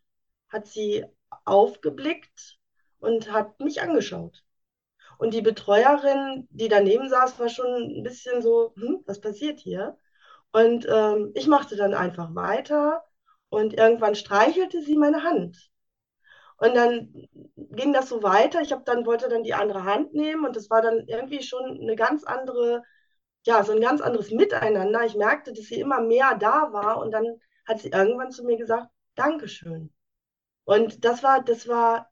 hat 0.49 0.67
sie 0.67 1.05
aufgeblickt 1.45 2.59
und 2.99 3.31
hat 3.31 3.59
mich 3.59 3.81
angeschaut. 3.81 4.43
Und 5.17 5.33
die 5.33 5.41
Betreuerin, 5.41 6.47
die 6.51 6.69
daneben 6.69 7.09
saß, 7.09 7.39
war 7.39 7.49
schon 7.49 7.99
ein 7.99 8.03
bisschen 8.03 8.41
so, 8.41 8.73
hm, 8.77 9.03
was 9.05 9.19
passiert 9.21 9.59
hier? 9.59 9.97
Und 10.51 10.87
ähm, 10.89 11.31
ich 11.35 11.47
machte 11.47 11.75
dann 11.75 11.93
einfach 11.93 12.33
weiter 12.35 13.03
und 13.49 13.73
irgendwann 13.73 14.15
streichelte 14.15 14.81
sie 14.81 14.97
meine 14.97 15.23
Hand. 15.23 15.69
Und 16.59 16.75
dann 16.75 17.13
ging 17.55 17.93
das 17.93 18.09
so 18.09 18.23
weiter. 18.23 18.61
Ich 18.61 18.71
habe 18.71 18.83
dann 18.85 19.05
wollte 19.05 19.29
dann 19.29 19.43
die 19.43 19.53
andere 19.53 19.83
Hand 19.85 20.13
nehmen 20.13 20.45
und 20.45 20.55
das 20.55 20.69
war 20.69 20.81
dann 20.81 21.07
irgendwie 21.07 21.41
schon 21.43 21.79
eine 21.81 21.95
ganz 21.95 22.23
andere, 22.23 22.83
ja, 23.45 23.63
so 23.63 23.71
ein 23.71 23.81
ganz 23.81 24.01
anderes 24.01 24.31
Miteinander. 24.31 25.05
Ich 25.05 25.15
merkte, 25.15 25.53
dass 25.53 25.65
sie 25.65 25.79
immer 25.79 26.01
mehr 26.01 26.35
da 26.35 26.73
war 26.73 26.99
und 26.99 27.11
dann 27.11 27.39
hat 27.65 27.79
sie 27.79 27.89
irgendwann 27.89 28.31
zu 28.31 28.43
mir 28.43 28.57
gesagt, 28.57 28.87
Dankeschön. 29.15 29.93
Und 30.65 31.05
das 31.05 31.23
war, 31.23 31.43
das 31.43 31.67
war 31.67 32.09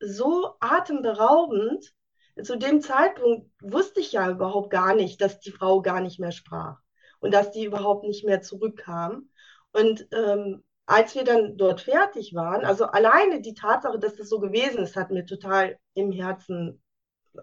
so 0.00 0.56
atemberaubend. 0.60 1.94
Zu 2.42 2.56
dem 2.56 2.80
Zeitpunkt 2.80 3.50
wusste 3.62 4.00
ich 4.00 4.12
ja 4.12 4.30
überhaupt 4.30 4.70
gar 4.70 4.94
nicht, 4.94 5.20
dass 5.20 5.40
die 5.40 5.52
Frau 5.52 5.82
gar 5.82 6.00
nicht 6.00 6.18
mehr 6.18 6.32
sprach 6.32 6.78
und 7.20 7.32
dass 7.32 7.52
die 7.52 7.64
überhaupt 7.64 8.04
nicht 8.04 8.24
mehr 8.24 8.42
zurückkam. 8.42 9.30
Und 9.72 10.08
ähm, 10.12 10.64
als 10.86 11.14
wir 11.14 11.24
dann 11.24 11.56
dort 11.56 11.80
fertig 11.82 12.34
waren, 12.34 12.64
also 12.64 12.86
alleine 12.86 13.40
die 13.40 13.54
Tatsache, 13.54 13.98
dass 13.98 14.16
das 14.16 14.28
so 14.28 14.40
gewesen 14.40 14.78
ist, 14.82 14.96
hat 14.96 15.10
mir 15.10 15.24
total 15.24 15.78
im 15.94 16.12
Herzen, 16.12 16.82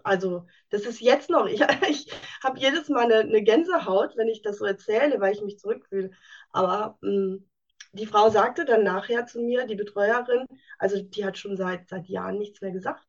also 0.04 0.46
das 0.70 0.82
ist 0.82 1.00
jetzt 1.00 1.30
noch, 1.30 1.46
ich, 1.46 1.60
ich 1.88 2.12
habe 2.42 2.58
jedes 2.58 2.88
Mal 2.88 3.04
eine, 3.04 3.20
eine, 3.20 3.42
Gänsehaut, 3.42 4.16
wenn 4.16 4.28
ich 4.28 4.42
das 4.42 4.58
so 4.58 4.64
erzähle, 4.64 5.20
weil 5.20 5.34
ich 5.34 5.42
mich 5.42 5.58
zurückfühle. 5.58 6.10
Aber 6.50 6.98
mh, 7.02 7.10
hm, 7.10 7.48
die 7.92 8.06
Frau 8.06 8.30
sagte 8.30 8.64
dann 8.64 8.84
nachher 8.84 9.26
zu 9.26 9.40
mir, 9.40 9.66
die 9.66 9.74
Betreuerin, 9.76 10.46
also 10.78 11.02
die 11.02 11.24
hat 11.24 11.36
schon 11.38 11.56
seit, 11.56 11.88
seit 11.88 12.06
Jahren 12.06 12.38
nichts 12.38 12.60
mehr 12.62 12.72
gesagt. 12.72 13.04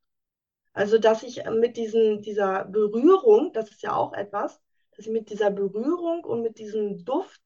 Also, 0.74 0.98
dass 0.98 1.24
ich 1.24 1.44
mit 1.52 1.78
diesen, 1.78 2.22
dieser 2.22 2.66
Berührung, 2.66 3.54
das 3.54 3.70
ist 3.72 3.84
ja 3.84 3.96
auch 3.96 4.14
etwas, 4.14 4.60
dass 4.92 5.06
ich 5.06 5.12
mit 5.12 5.30
dieser 5.30 5.52
Berührung 5.52 6.24
und 6.24 6.42
mit 6.42 6.58
diesem 6.58 7.06
Duft 7.06 7.42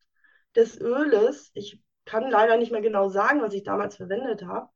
des 0.55 0.79
Öles, 0.79 1.51
ich 1.53 1.81
kann 2.07 2.29
leider 2.31 2.57
nicht 2.57 2.71
mehr 2.71 2.81
genau 2.81 3.09
sagen, 3.09 3.41
was 3.41 3.53
ich 3.53 3.63
damals 3.63 3.97
verwendet 3.97 4.43
habe, 4.45 4.69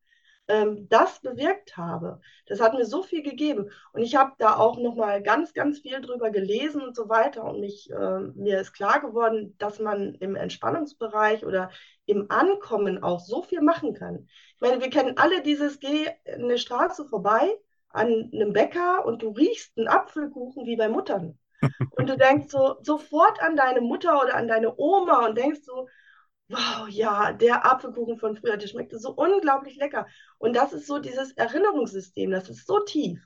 ähm, 0.47 0.87
das 0.89 1.21
bewirkt 1.21 1.77
habe. 1.77 2.19
Das 2.45 2.59
hat 2.59 2.73
mir 2.73 2.85
so 2.85 3.03
viel 3.03 3.23
gegeben. 3.23 3.71
Und 3.93 4.01
ich 4.01 4.15
habe 4.15 4.33
da 4.37 4.57
auch 4.57 4.77
nochmal 4.77 5.23
ganz, 5.23 5.53
ganz 5.53 5.79
viel 5.79 6.01
drüber 6.01 6.29
gelesen 6.29 6.81
und 6.81 6.95
so 6.95 7.09
weiter. 7.09 7.45
Und 7.45 7.61
mich, 7.61 7.89
äh, 7.89 8.19
mir 8.35 8.59
ist 8.59 8.73
klar 8.73 8.99
geworden, 8.99 9.55
dass 9.57 9.79
man 9.79 10.15
im 10.15 10.35
Entspannungsbereich 10.35 11.45
oder 11.45 11.71
im 12.05 12.29
Ankommen 12.29 13.01
auch 13.01 13.19
so 13.21 13.43
viel 13.43 13.61
machen 13.61 13.93
kann. 13.93 14.27
Ich 14.27 14.59
meine, 14.59 14.81
wir 14.81 14.89
kennen 14.89 15.17
alle 15.17 15.41
dieses 15.41 15.79
Geh 15.79 16.09
eine 16.25 16.57
Straße 16.57 17.05
vorbei 17.05 17.57
an 17.89 18.31
einem 18.33 18.53
Bäcker 18.53 19.05
und 19.05 19.21
du 19.21 19.29
riechst 19.29 19.77
einen 19.77 19.87
Apfelkuchen 19.87 20.65
wie 20.65 20.75
bei 20.75 20.89
Muttern. 20.89 21.37
Und 21.91 22.09
du 22.09 22.17
denkst 22.17 22.47
so 22.49 22.77
sofort 22.81 23.39
an 23.39 23.55
deine 23.55 23.81
Mutter 23.81 24.19
oder 24.19 24.33
an 24.33 24.47
deine 24.47 24.73
Oma 24.79 25.27
und 25.27 25.37
denkst 25.37 25.59
so, 25.61 25.87
wow, 26.51 26.87
ja, 26.89 27.33
der 27.33 27.65
Apfelkuchen 27.65 28.17
von 28.17 28.35
früher, 28.35 28.57
der 28.57 28.67
schmeckte 28.67 28.99
so 28.99 29.11
unglaublich 29.11 29.77
lecker. 29.77 30.07
Und 30.37 30.55
das 30.55 30.73
ist 30.73 30.87
so 30.87 30.99
dieses 30.99 31.31
Erinnerungssystem, 31.33 32.31
das 32.31 32.49
ist 32.49 32.67
so 32.67 32.79
tief. 32.81 33.19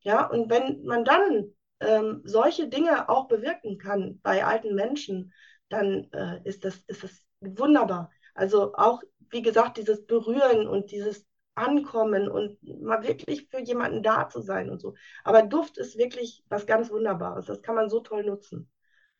Ja, 0.00 0.26
und 0.26 0.50
wenn 0.50 0.84
man 0.84 1.04
dann 1.04 1.52
ähm, 1.80 2.22
solche 2.24 2.68
Dinge 2.68 3.08
auch 3.08 3.28
bewirken 3.28 3.78
kann 3.78 4.20
bei 4.22 4.44
alten 4.44 4.74
Menschen, 4.74 5.32
dann 5.68 6.10
äh, 6.12 6.40
ist, 6.44 6.64
das, 6.64 6.78
ist 6.86 7.04
das 7.04 7.24
wunderbar. 7.40 8.10
Also 8.34 8.74
auch, 8.74 9.02
wie 9.30 9.42
gesagt, 9.42 9.76
dieses 9.76 10.06
Berühren 10.06 10.66
und 10.66 10.90
dieses 10.90 11.26
Ankommen 11.54 12.28
und 12.28 12.62
mal 12.80 13.02
wirklich 13.02 13.48
für 13.50 13.60
jemanden 13.60 14.02
da 14.02 14.28
zu 14.28 14.40
sein 14.40 14.70
und 14.70 14.80
so. 14.80 14.94
Aber 15.24 15.42
Duft 15.42 15.76
ist 15.76 15.98
wirklich 15.98 16.44
was 16.48 16.66
ganz 16.66 16.90
Wunderbares. 16.90 17.46
Das 17.46 17.62
kann 17.62 17.74
man 17.74 17.90
so 17.90 18.00
toll 18.00 18.24
nutzen. 18.24 18.70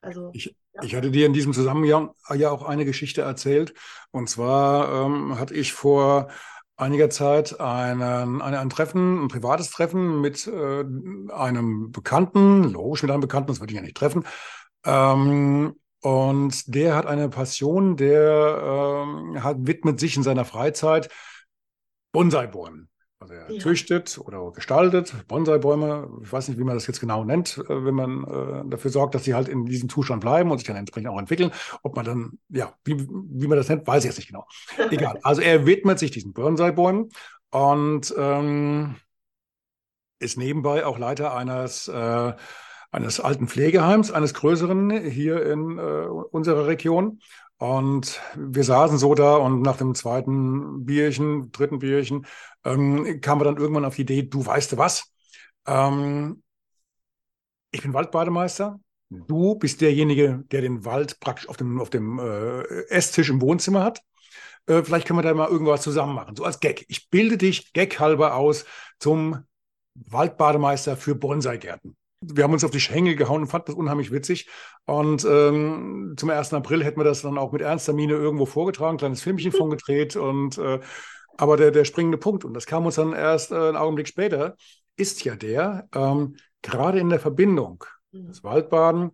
Also, 0.00 0.30
ich. 0.32 0.56
Ich 0.82 0.94
hatte 0.94 1.10
dir 1.10 1.26
in 1.26 1.32
diesem 1.32 1.52
Zusammenhang 1.52 2.10
ja 2.34 2.50
auch 2.50 2.62
eine 2.62 2.84
Geschichte 2.84 3.22
erzählt. 3.22 3.74
Und 4.10 4.28
zwar 4.28 5.06
ähm, 5.06 5.38
hatte 5.38 5.54
ich 5.54 5.72
vor 5.72 6.28
einiger 6.76 7.10
Zeit 7.10 7.60
einen, 7.60 8.40
eine, 8.40 8.60
ein 8.60 8.70
Treffen, 8.70 9.24
ein 9.24 9.28
privates 9.28 9.70
Treffen 9.70 10.20
mit 10.20 10.46
äh, 10.46 10.84
einem 11.32 11.90
Bekannten, 11.90 12.64
logisch 12.72 13.02
mit 13.02 13.10
einem 13.10 13.20
Bekannten, 13.20 13.48
das 13.48 13.60
würde 13.60 13.72
ich 13.72 13.76
ja 13.76 13.82
nicht 13.82 13.96
treffen. 13.96 14.24
Ähm, 14.84 15.74
und 16.00 16.74
der 16.74 16.94
hat 16.94 17.06
eine 17.06 17.28
Passion, 17.28 17.96
der 17.96 19.04
ähm, 19.04 19.42
hat, 19.42 19.56
widmet 19.60 19.98
sich 19.98 20.16
in 20.16 20.22
seiner 20.22 20.44
Freizeit 20.44 21.08
Bonsai-Bäumen. 22.12 22.88
Also 23.28 23.34
er 23.34 23.52
ja. 23.52 23.60
züchtet 23.60 24.18
oder 24.18 24.50
gestaltet 24.52 25.14
Bonsai-Bäume. 25.28 26.08
Ich 26.22 26.32
weiß 26.32 26.48
nicht, 26.48 26.58
wie 26.58 26.64
man 26.64 26.74
das 26.74 26.86
jetzt 26.86 27.00
genau 27.00 27.24
nennt, 27.24 27.58
äh, 27.58 27.84
wenn 27.84 27.94
man 27.94 28.24
äh, 28.24 28.70
dafür 28.70 28.90
sorgt, 28.90 29.14
dass 29.14 29.24
sie 29.24 29.34
halt 29.34 29.48
in 29.48 29.66
diesem 29.66 29.88
Zustand 29.88 30.20
bleiben 30.20 30.50
und 30.50 30.58
sich 30.58 30.66
dann 30.66 30.76
entsprechend 30.76 31.10
auch 31.10 31.18
entwickeln. 31.18 31.50
Ob 31.82 31.96
man 31.96 32.04
dann, 32.04 32.38
ja, 32.48 32.72
wie, 32.84 32.98
wie 32.98 33.46
man 33.46 33.58
das 33.58 33.68
nennt, 33.68 33.86
weiß 33.86 34.04
ich 34.04 34.08
jetzt 34.08 34.16
nicht 34.16 34.28
genau. 34.28 34.46
Egal. 34.90 35.18
Also 35.22 35.42
er 35.42 35.66
widmet 35.66 35.98
sich 35.98 36.10
diesen 36.10 36.32
Bonsai-Bäumen 36.32 37.10
und 37.50 38.14
ähm, 38.16 38.96
ist 40.20 40.38
nebenbei 40.38 40.86
auch 40.86 40.98
Leiter 40.98 41.34
eines, 41.34 41.88
äh, 41.88 42.32
eines 42.90 43.20
alten 43.20 43.48
Pflegeheims, 43.48 44.10
eines 44.10 44.34
größeren 44.34 44.90
hier 45.02 45.44
in 45.44 45.78
äh, 45.78 45.82
unserer 45.82 46.66
Region. 46.66 47.20
Und 47.58 48.20
wir 48.36 48.62
saßen 48.62 48.98
so 48.98 49.14
da 49.14 49.36
und 49.36 49.62
nach 49.62 49.76
dem 49.76 49.94
zweiten 49.94 50.84
Bierchen, 50.84 51.50
dritten 51.50 51.80
Bierchen, 51.80 52.24
ähm, 52.64 53.20
kam 53.20 53.40
wir 53.40 53.44
dann 53.44 53.56
irgendwann 53.56 53.84
auf 53.84 53.96
die 53.96 54.02
Idee, 54.02 54.22
du 54.22 54.46
weißt 54.46 54.76
was? 54.78 55.12
Ähm, 55.66 56.42
ich 57.72 57.82
bin 57.82 57.92
Waldbademeister. 57.94 58.80
Du 59.10 59.56
bist 59.56 59.80
derjenige, 59.80 60.44
der 60.52 60.60
den 60.60 60.84
Wald 60.84 61.18
praktisch 61.18 61.48
auf 61.48 61.56
dem, 61.56 61.80
auf 61.80 61.90
dem 61.90 62.18
äh, 62.18 62.62
Esstisch 62.90 63.30
im 63.30 63.40
Wohnzimmer 63.40 63.82
hat. 63.82 64.02
Äh, 64.66 64.82
vielleicht 64.82 65.06
können 65.06 65.18
wir 65.18 65.22
da 65.22 65.34
mal 65.34 65.48
irgendwas 65.48 65.82
zusammen 65.82 66.14
machen, 66.14 66.36
so 66.36 66.44
als 66.44 66.60
Gag. 66.60 66.84
Ich 66.88 67.10
bilde 67.10 67.38
dich 67.38 67.72
gaghalber 67.72 68.36
aus 68.36 68.66
zum 69.00 69.44
Waldbademeister 69.94 70.96
für 70.96 71.16
Bonsai-Gärten 71.16 71.97
wir 72.20 72.44
haben 72.44 72.52
uns 72.52 72.64
auf 72.64 72.70
die 72.70 72.80
Schengel 72.80 73.16
gehauen 73.16 73.42
und 73.42 73.48
fanden 73.48 73.66
das 73.66 73.74
unheimlich 73.76 74.10
witzig. 74.10 74.48
Und 74.86 75.24
ähm, 75.24 76.14
zum 76.16 76.30
1. 76.30 76.54
April 76.54 76.84
hätten 76.84 76.98
wir 76.98 77.04
das 77.04 77.22
dann 77.22 77.38
auch 77.38 77.52
mit 77.52 77.62
ernster 77.62 77.92
Miene 77.92 78.14
irgendwo 78.14 78.46
vorgetragen, 78.46 78.96
ein 78.96 78.98
kleines 78.98 79.22
Filmchen 79.22 79.52
von 79.52 79.70
gedreht. 79.70 80.16
Und 80.16 80.58
äh, 80.58 80.80
aber 81.36 81.56
der, 81.56 81.70
der 81.70 81.84
springende 81.84 82.18
Punkt, 82.18 82.44
und 82.44 82.54
das 82.54 82.66
kam 82.66 82.84
uns 82.84 82.96
dann 82.96 83.12
erst 83.12 83.52
äh, 83.52 83.54
einen 83.54 83.76
Augenblick 83.76 84.08
später, 84.08 84.56
ist 84.96 85.22
ja 85.24 85.36
der, 85.36 85.88
ähm, 85.94 86.36
gerade 86.62 86.98
in 86.98 87.08
der 87.08 87.20
Verbindung, 87.20 87.84
mhm. 88.10 88.26
das 88.26 88.42
Waldbaden, 88.42 89.12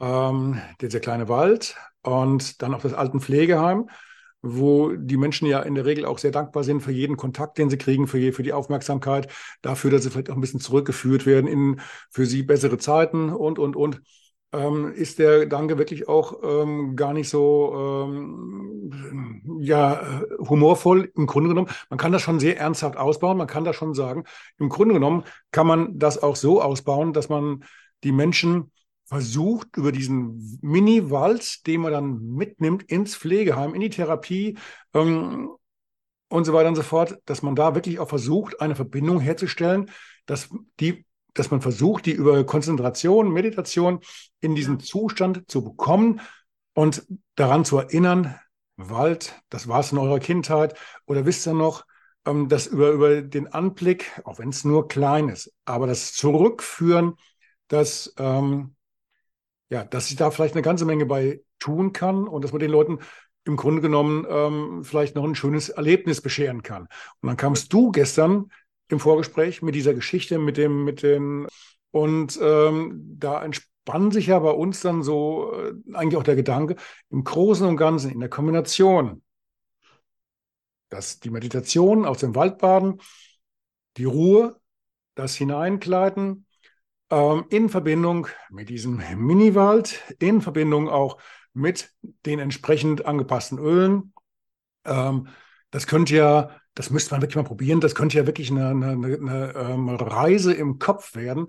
ähm, 0.00 0.60
dieser 0.80 0.98
kleine 0.98 1.28
Wald 1.28 1.76
und 2.02 2.60
dann 2.62 2.74
auch 2.74 2.82
das 2.82 2.94
Altenpflegeheim, 2.94 3.88
wo 4.42 4.92
die 4.92 5.16
Menschen 5.16 5.46
ja 5.46 5.60
in 5.60 5.74
der 5.74 5.84
Regel 5.84 6.04
auch 6.04 6.18
sehr 6.18 6.30
dankbar 6.30 6.64
sind 6.64 6.80
für 6.80 6.92
jeden 6.92 7.16
Kontakt, 7.16 7.58
den 7.58 7.70
sie 7.70 7.78
kriegen, 7.78 8.06
für, 8.06 8.32
für 8.32 8.42
die 8.42 8.52
Aufmerksamkeit, 8.52 9.28
dafür, 9.62 9.90
dass 9.90 10.02
sie 10.02 10.10
vielleicht 10.10 10.30
auch 10.30 10.34
ein 10.34 10.40
bisschen 10.40 10.60
zurückgeführt 10.60 11.26
werden 11.26 11.46
in 11.46 11.80
für 12.10 12.26
sie 12.26 12.42
bessere 12.42 12.78
Zeiten 12.78 13.30
und, 13.30 13.58
und, 13.58 13.76
und. 13.76 14.02
Ähm, 14.52 14.92
ist 14.92 15.20
der 15.20 15.40
Gedanke 15.40 15.78
wirklich 15.78 16.08
auch 16.08 16.42
ähm, 16.42 16.96
gar 16.96 17.12
nicht 17.12 17.28
so 17.28 18.08
ähm, 18.10 19.60
ja, 19.60 20.22
humorvoll 20.40 21.12
im 21.14 21.26
Grunde 21.26 21.50
genommen. 21.50 21.68
Man 21.88 21.98
kann 21.98 22.10
das 22.10 22.22
schon 22.22 22.40
sehr 22.40 22.58
ernsthaft 22.58 22.96
ausbauen. 22.96 23.38
Man 23.38 23.46
kann 23.46 23.64
das 23.64 23.76
schon 23.76 23.94
sagen, 23.94 24.24
im 24.58 24.68
Grunde 24.68 24.94
genommen 24.94 25.22
kann 25.52 25.68
man 25.68 26.00
das 26.00 26.20
auch 26.20 26.34
so 26.34 26.60
ausbauen, 26.60 27.12
dass 27.12 27.28
man 27.28 27.62
die 28.02 28.10
Menschen 28.10 28.72
versucht, 29.10 29.76
über 29.76 29.90
diesen 29.90 30.60
Mini-Wald, 30.62 31.66
den 31.66 31.80
man 31.80 31.90
dann 31.90 32.20
mitnimmt 32.30 32.84
ins 32.84 33.16
Pflegeheim, 33.16 33.74
in 33.74 33.80
die 33.80 33.90
Therapie 33.90 34.56
ähm, 34.94 35.50
und 36.28 36.44
so 36.44 36.52
weiter 36.52 36.68
und 36.68 36.76
so 36.76 36.82
fort, 36.82 37.18
dass 37.24 37.42
man 37.42 37.56
da 37.56 37.74
wirklich 37.74 37.98
auch 37.98 38.08
versucht, 38.08 38.60
eine 38.60 38.76
Verbindung 38.76 39.18
herzustellen, 39.18 39.90
dass, 40.26 40.48
die, 40.78 41.04
dass 41.34 41.50
man 41.50 41.60
versucht, 41.60 42.06
die 42.06 42.12
über 42.12 42.44
Konzentration, 42.44 43.32
Meditation 43.32 43.98
in 44.40 44.54
diesen 44.54 44.78
Zustand 44.78 45.50
zu 45.50 45.64
bekommen 45.64 46.20
und 46.74 47.04
daran 47.34 47.64
zu 47.64 47.78
erinnern, 47.78 48.38
Wald, 48.76 49.42
das 49.48 49.66
war 49.66 49.80
es 49.80 49.90
in 49.90 49.98
eurer 49.98 50.20
Kindheit, 50.20 50.78
oder 51.04 51.26
wisst 51.26 51.48
ihr 51.48 51.54
noch, 51.54 51.84
ähm, 52.26 52.48
dass 52.48 52.68
über, 52.68 52.92
über 52.92 53.22
den 53.22 53.48
Anblick, 53.48 54.20
auch 54.22 54.38
wenn 54.38 54.50
es 54.50 54.64
nur 54.64 54.86
klein 54.86 55.28
ist, 55.28 55.52
aber 55.64 55.88
das 55.88 56.12
Zurückführen, 56.12 57.14
dass 57.66 58.14
ähm, 58.18 58.76
ja, 59.70 59.84
dass 59.84 60.10
ich 60.10 60.16
da 60.16 60.30
vielleicht 60.30 60.54
eine 60.54 60.62
ganze 60.62 60.84
Menge 60.84 61.06
bei 61.06 61.42
tun 61.58 61.92
kann 61.92 62.26
und 62.26 62.42
dass 62.44 62.52
man 62.52 62.60
den 62.60 62.70
Leuten 62.70 62.98
im 63.44 63.56
Grunde 63.56 63.80
genommen 63.80 64.26
ähm, 64.28 64.84
vielleicht 64.84 65.14
noch 65.14 65.24
ein 65.24 65.34
schönes 65.34 65.70
Erlebnis 65.70 66.20
bescheren 66.20 66.62
kann. 66.62 66.82
Und 67.20 67.28
dann 67.28 67.36
kamst 67.36 67.72
du 67.72 67.90
gestern 67.90 68.50
im 68.88 69.00
Vorgespräch 69.00 69.62
mit 69.62 69.74
dieser 69.74 69.94
Geschichte, 69.94 70.38
mit 70.38 70.56
dem, 70.56 70.84
mit 70.84 71.02
den 71.02 71.46
und 71.92 72.38
ähm, 72.40 73.16
da 73.18 73.42
entspann 73.42 74.10
sich 74.10 74.26
ja 74.26 74.38
bei 74.38 74.50
uns 74.50 74.80
dann 74.80 75.02
so 75.02 75.52
äh, 75.52 75.72
eigentlich 75.94 76.16
auch 76.16 76.22
der 76.24 76.36
Gedanke, 76.36 76.76
im 77.10 77.24
Großen 77.24 77.66
und 77.66 77.76
Ganzen, 77.76 78.10
in 78.10 78.20
der 78.20 78.28
Kombination, 78.28 79.22
dass 80.88 81.20
die 81.20 81.30
Meditation 81.30 82.04
aus 82.04 82.18
dem 82.18 82.34
Waldbaden, 82.34 83.00
die 83.96 84.04
Ruhe, 84.04 84.60
das 85.14 85.34
Hineinkleiden, 85.34 86.46
ähm, 87.10 87.44
in 87.50 87.68
Verbindung 87.68 88.28
mit 88.50 88.68
diesem 88.68 89.02
Miniwald, 89.16 90.00
in 90.18 90.40
Verbindung 90.40 90.88
auch 90.88 91.18
mit 91.52 91.90
den 92.26 92.38
entsprechend 92.38 93.06
angepassten 93.06 93.58
Ölen. 93.58 94.12
Ähm, 94.84 95.28
das 95.70 95.86
könnte 95.86 96.14
ja, 96.14 96.50
das 96.74 96.90
müsste 96.90 97.14
man 97.14 97.22
wirklich 97.22 97.36
mal 97.36 97.44
probieren, 97.44 97.80
das 97.80 97.94
könnte 97.94 98.16
ja 98.16 98.26
wirklich 98.26 98.50
eine, 98.50 98.68
eine, 98.68 98.90
eine, 98.90 99.06
eine 99.16 99.52
ähm, 99.56 99.88
Reise 99.88 100.52
im 100.52 100.78
Kopf 100.78 101.14
werden, 101.14 101.48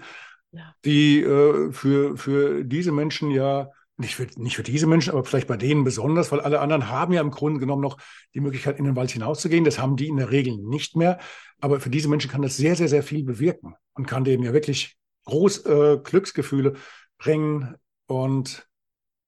ja. 0.51 0.73
die 0.85 1.21
äh, 1.21 1.71
für, 1.71 2.17
für 2.17 2.63
diese 2.63 2.91
Menschen 2.91 3.31
ja, 3.31 3.69
nicht 3.97 4.15
für, 4.15 4.27
nicht 4.35 4.55
für 4.55 4.63
diese 4.63 4.87
Menschen, 4.87 5.11
aber 5.11 5.23
vielleicht 5.23 5.47
bei 5.47 5.57
denen 5.57 5.83
besonders, 5.83 6.31
weil 6.31 6.41
alle 6.41 6.59
anderen 6.59 6.89
haben 6.89 7.13
ja 7.13 7.21
im 7.21 7.29
Grunde 7.29 7.59
genommen 7.59 7.83
noch 7.83 7.97
die 8.33 8.39
Möglichkeit, 8.39 8.79
in 8.79 8.85
den 8.85 8.95
Wald 8.95 9.11
hinauszugehen. 9.11 9.63
Das 9.63 9.79
haben 9.79 9.95
die 9.95 10.07
in 10.07 10.17
der 10.17 10.31
Regel 10.31 10.57
nicht 10.57 10.95
mehr. 10.95 11.19
Aber 11.59 11.79
für 11.79 11.91
diese 11.91 12.09
Menschen 12.09 12.31
kann 12.31 12.41
das 12.41 12.57
sehr, 12.57 12.75
sehr, 12.75 12.87
sehr 12.87 13.03
viel 13.03 13.23
bewirken 13.23 13.75
und 13.93 14.07
kann 14.07 14.23
denen 14.23 14.43
ja 14.43 14.53
wirklich 14.53 14.97
groß 15.31 15.65
äh, 15.65 15.99
Glücksgefühle 16.03 16.73
bringen 17.17 17.75
und 18.07 18.67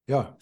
ja, 0.06 0.38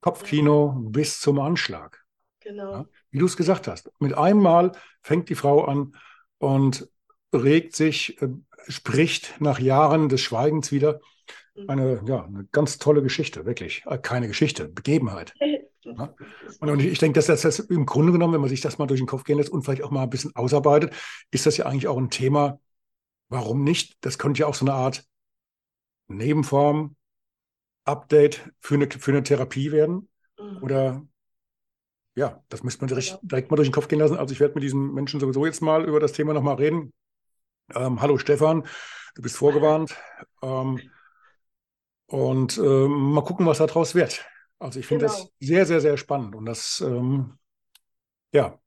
Kopfkino 0.00 0.76
bis 0.88 1.20
zum 1.20 1.38
Anschlag. 1.38 2.04
Genau. 2.40 2.72
Ja, 2.72 2.86
wie 3.10 3.18
du 3.18 3.26
es 3.26 3.36
gesagt 3.36 3.68
hast. 3.68 3.90
Mit 4.00 4.14
einem 4.14 4.42
Mal 4.42 4.72
fängt 5.02 5.28
die 5.28 5.36
Frau 5.36 5.64
an 5.64 5.96
und 6.38 6.88
regt 7.32 7.76
sich, 7.76 8.20
äh, 8.20 8.28
spricht 8.68 9.40
nach 9.40 9.60
Jahren 9.60 10.08
des 10.08 10.20
Schweigens 10.20 10.72
wieder. 10.72 11.00
Mhm. 11.54 11.70
Eine, 11.70 12.02
ja, 12.06 12.24
eine 12.24 12.46
ganz 12.50 12.78
tolle 12.78 13.02
Geschichte, 13.02 13.46
wirklich. 13.46 13.84
Äh, 13.86 13.98
keine 13.98 14.28
Geschichte, 14.28 14.68
Begebenheit. 14.68 15.32
Ja? 15.86 16.14
Und 16.60 16.80
ich 16.80 16.98
denke, 16.98 17.18
dass 17.18 17.26
das, 17.26 17.42
das 17.42 17.58
im 17.58 17.84
Grunde 17.84 18.10
genommen, 18.10 18.32
wenn 18.32 18.40
man 18.40 18.48
sich 18.48 18.62
das 18.62 18.78
mal 18.78 18.86
durch 18.86 19.00
den 19.00 19.06
Kopf 19.06 19.22
gehen 19.22 19.36
lässt 19.36 19.50
und 19.50 19.64
vielleicht 19.64 19.82
auch 19.82 19.90
mal 19.90 20.04
ein 20.04 20.08
bisschen 20.08 20.34
ausarbeitet, 20.34 20.94
ist 21.30 21.44
das 21.44 21.58
ja 21.58 21.66
eigentlich 21.66 21.88
auch 21.88 21.98
ein 21.98 22.08
Thema, 22.08 22.58
Warum 23.28 23.64
nicht? 23.64 23.96
Das 24.00 24.18
könnte 24.18 24.40
ja 24.40 24.46
auch 24.46 24.54
so 24.54 24.64
eine 24.64 24.74
Art 24.74 25.04
Nebenform, 26.08 26.96
Update 27.84 28.50
für 28.60 28.74
eine, 28.74 28.90
für 28.90 29.10
eine 29.10 29.22
Therapie 29.22 29.72
werden. 29.72 30.08
Mhm. 30.38 30.62
Oder 30.62 31.02
ja, 32.14 32.44
das 32.48 32.62
müsste 32.62 32.82
man 32.82 32.88
direkt, 32.88 33.18
direkt, 33.22 33.50
mal 33.50 33.56
durch 33.56 33.68
den 33.68 33.74
Kopf 33.74 33.88
gehen 33.88 33.98
lassen. 33.98 34.16
Also 34.16 34.32
ich 34.32 34.40
werde 34.40 34.54
mit 34.54 34.62
diesen 34.62 34.92
Menschen 34.94 35.20
sowieso 35.20 35.46
jetzt 35.46 35.62
mal 35.62 35.84
über 35.84 36.00
das 36.00 36.12
Thema 36.12 36.32
nochmal 36.32 36.56
reden. 36.56 36.92
Ähm, 37.74 38.00
hallo 38.00 38.18
Stefan, 38.18 38.66
du 39.14 39.22
bist 39.22 39.36
vorgewarnt. 39.36 39.96
Ähm, 40.42 40.80
und 42.06 42.58
ähm, 42.58 43.12
mal 43.12 43.24
gucken, 43.24 43.46
was 43.46 43.58
daraus 43.58 43.94
wird. 43.94 44.24
Also 44.58 44.78
ich 44.78 44.86
finde 44.86 45.06
genau. 45.06 45.16
das 45.16 45.32
sehr, 45.40 45.66
sehr, 45.66 45.80
sehr 45.80 45.96
spannend. 45.96 46.36
Und 46.36 46.46
das, 46.46 46.80
ähm, 46.80 47.38
ja, 48.32 48.60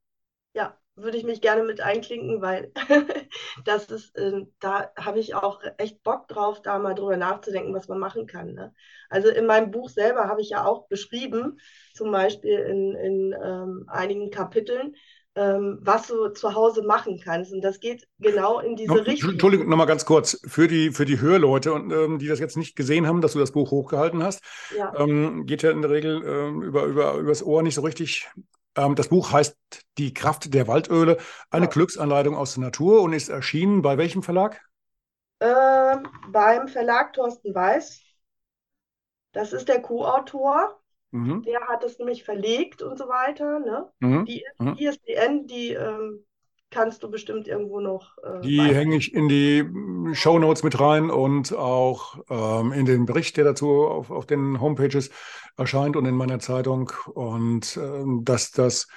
würde 1.02 1.16
ich 1.16 1.24
mich 1.24 1.40
gerne 1.40 1.62
mit 1.62 1.80
einklinken, 1.80 2.40
weil 2.40 2.72
das 3.64 3.86
ist, 3.86 4.16
äh, 4.16 4.44
da 4.60 4.90
habe 4.98 5.18
ich 5.18 5.34
auch 5.34 5.60
echt 5.76 6.02
Bock 6.02 6.28
drauf, 6.28 6.62
da 6.62 6.78
mal 6.78 6.94
drüber 6.94 7.16
nachzudenken, 7.16 7.74
was 7.74 7.88
man 7.88 7.98
machen 7.98 8.26
kann. 8.26 8.54
Ne? 8.54 8.74
Also 9.08 9.28
in 9.28 9.46
meinem 9.46 9.70
Buch 9.70 9.88
selber 9.88 10.28
habe 10.28 10.40
ich 10.40 10.50
ja 10.50 10.64
auch 10.64 10.88
beschrieben, 10.88 11.58
zum 11.94 12.10
Beispiel 12.10 12.58
in, 12.58 12.94
in 12.94 13.36
ähm, 13.42 13.84
einigen 13.88 14.30
Kapiteln, 14.30 14.94
ähm, 15.34 15.78
was 15.82 16.08
du 16.08 16.28
zu 16.28 16.54
Hause 16.54 16.82
machen 16.82 17.20
kannst. 17.22 17.52
Und 17.52 17.62
das 17.62 17.80
geht 17.80 18.06
genau 18.18 18.58
in 18.58 18.76
diese 18.76 18.94
no, 18.94 19.02
Richtung. 19.02 19.30
Entschuldigung, 19.30 19.68
nochmal 19.68 19.86
ganz 19.86 20.04
kurz. 20.04 20.40
Für 20.46 20.66
die, 20.66 20.90
für 20.90 21.04
die 21.04 21.20
Hörleute, 21.20 21.72
und, 21.72 21.92
ähm, 21.92 22.18
die 22.18 22.26
das 22.26 22.40
jetzt 22.40 22.56
nicht 22.56 22.76
gesehen 22.76 23.06
haben, 23.06 23.20
dass 23.20 23.32
du 23.32 23.38
das 23.38 23.52
Buch 23.52 23.70
hochgehalten 23.70 24.22
hast, 24.22 24.42
ja. 24.76 24.92
Ähm, 24.96 25.46
geht 25.46 25.62
ja 25.62 25.70
in 25.70 25.82
der 25.82 25.90
Regel 25.90 26.22
ähm, 26.26 26.62
über, 26.62 26.84
über, 26.84 27.14
übers 27.14 27.42
Ohr 27.42 27.62
nicht 27.62 27.74
so 27.74 27.82
richtig 27.82 28.28
das 28.94 29.08
Buch 29.08 29.32
heißt 29.32 29.56
Die 29.98 30.14
Kraft 30.14 30.52
der 30.54 30.68
Waldöle, 30.68 31.18
eine 31.50 31.66
ja. 31.66 31.70
Glücksanleitung 31.70 32.36
aus 32.36 32.54
der 32.54 32.64
Natur 32.64 33.02
und 33.02 33.12
ist 33.12 33.28
erschienen 33.28 33.82
bei 33.82 33.98
welchem 33.98 34.22
Verlag? 34.22 34.60
Äh, 35.40 35.96
beim 36.30 36.68
Verlag 36.68 37.12
Thorsten 37.12 37.54
Weiß. 37.54 38.02
Das 39.32 39.52
ist 39.52 39.68
der 39.68 39.82
Co-Autor. 39.82 40.80
Mhm. 41.10 41.42
Der 41.42 41.60
hat 41.68 41.84
es 41.84 41.98
nämlich 41.98 42.24
verlegt 42.24 42.82
und 42.82 42.98
so 42.98 43.08
weiter. 43.08 43.60
Ne? 43.60 43.90
Mhm. 44.00 44.24
Die 44.26 44.44
mhm. 44.58 44.74
ISBN, 44.78 45.46
die 45.46 45.72
ähm, 45.72 46.24
kannst 46.70 47.02
du 47.02 47.10
bestimmt 47.10 47.48
irgendwo 47.48 47.80
noch. 47.80 48.16
Äh, 48.18 48.40
die 48.40 48.60
hänge 48.60 48.96
ich 48.96 49.14
in 49.14 49.28
die 49.28 49.60
hm, 49.60 50.14
Show 50.14 50.38
Notes 50.38 50.62
mit 50.62 50.78
rein 50.80 51.10
und 51.10 51.52
auch 51.52 52.18
ähm, 52.30 52.72
in 52.72 52.86
den 52.86 53.06
Bericht, 53.06 53.36
der 53.36 53.44
dazu 53.44 53.86
auf, 53.86 54.10
auf 54.10 54.26
den 54.26 54.60
Homepages 54.60 55.10
erscheint 55.56 55.96
und 55.96 56.06
in 56.06 56.14
meiner 56.14 56.38
Zeitung. 56.38 56.92
Und 57.14 57.76
ähm, 57.76 58.24
dass 58.24 58.50
das 58.50 58.88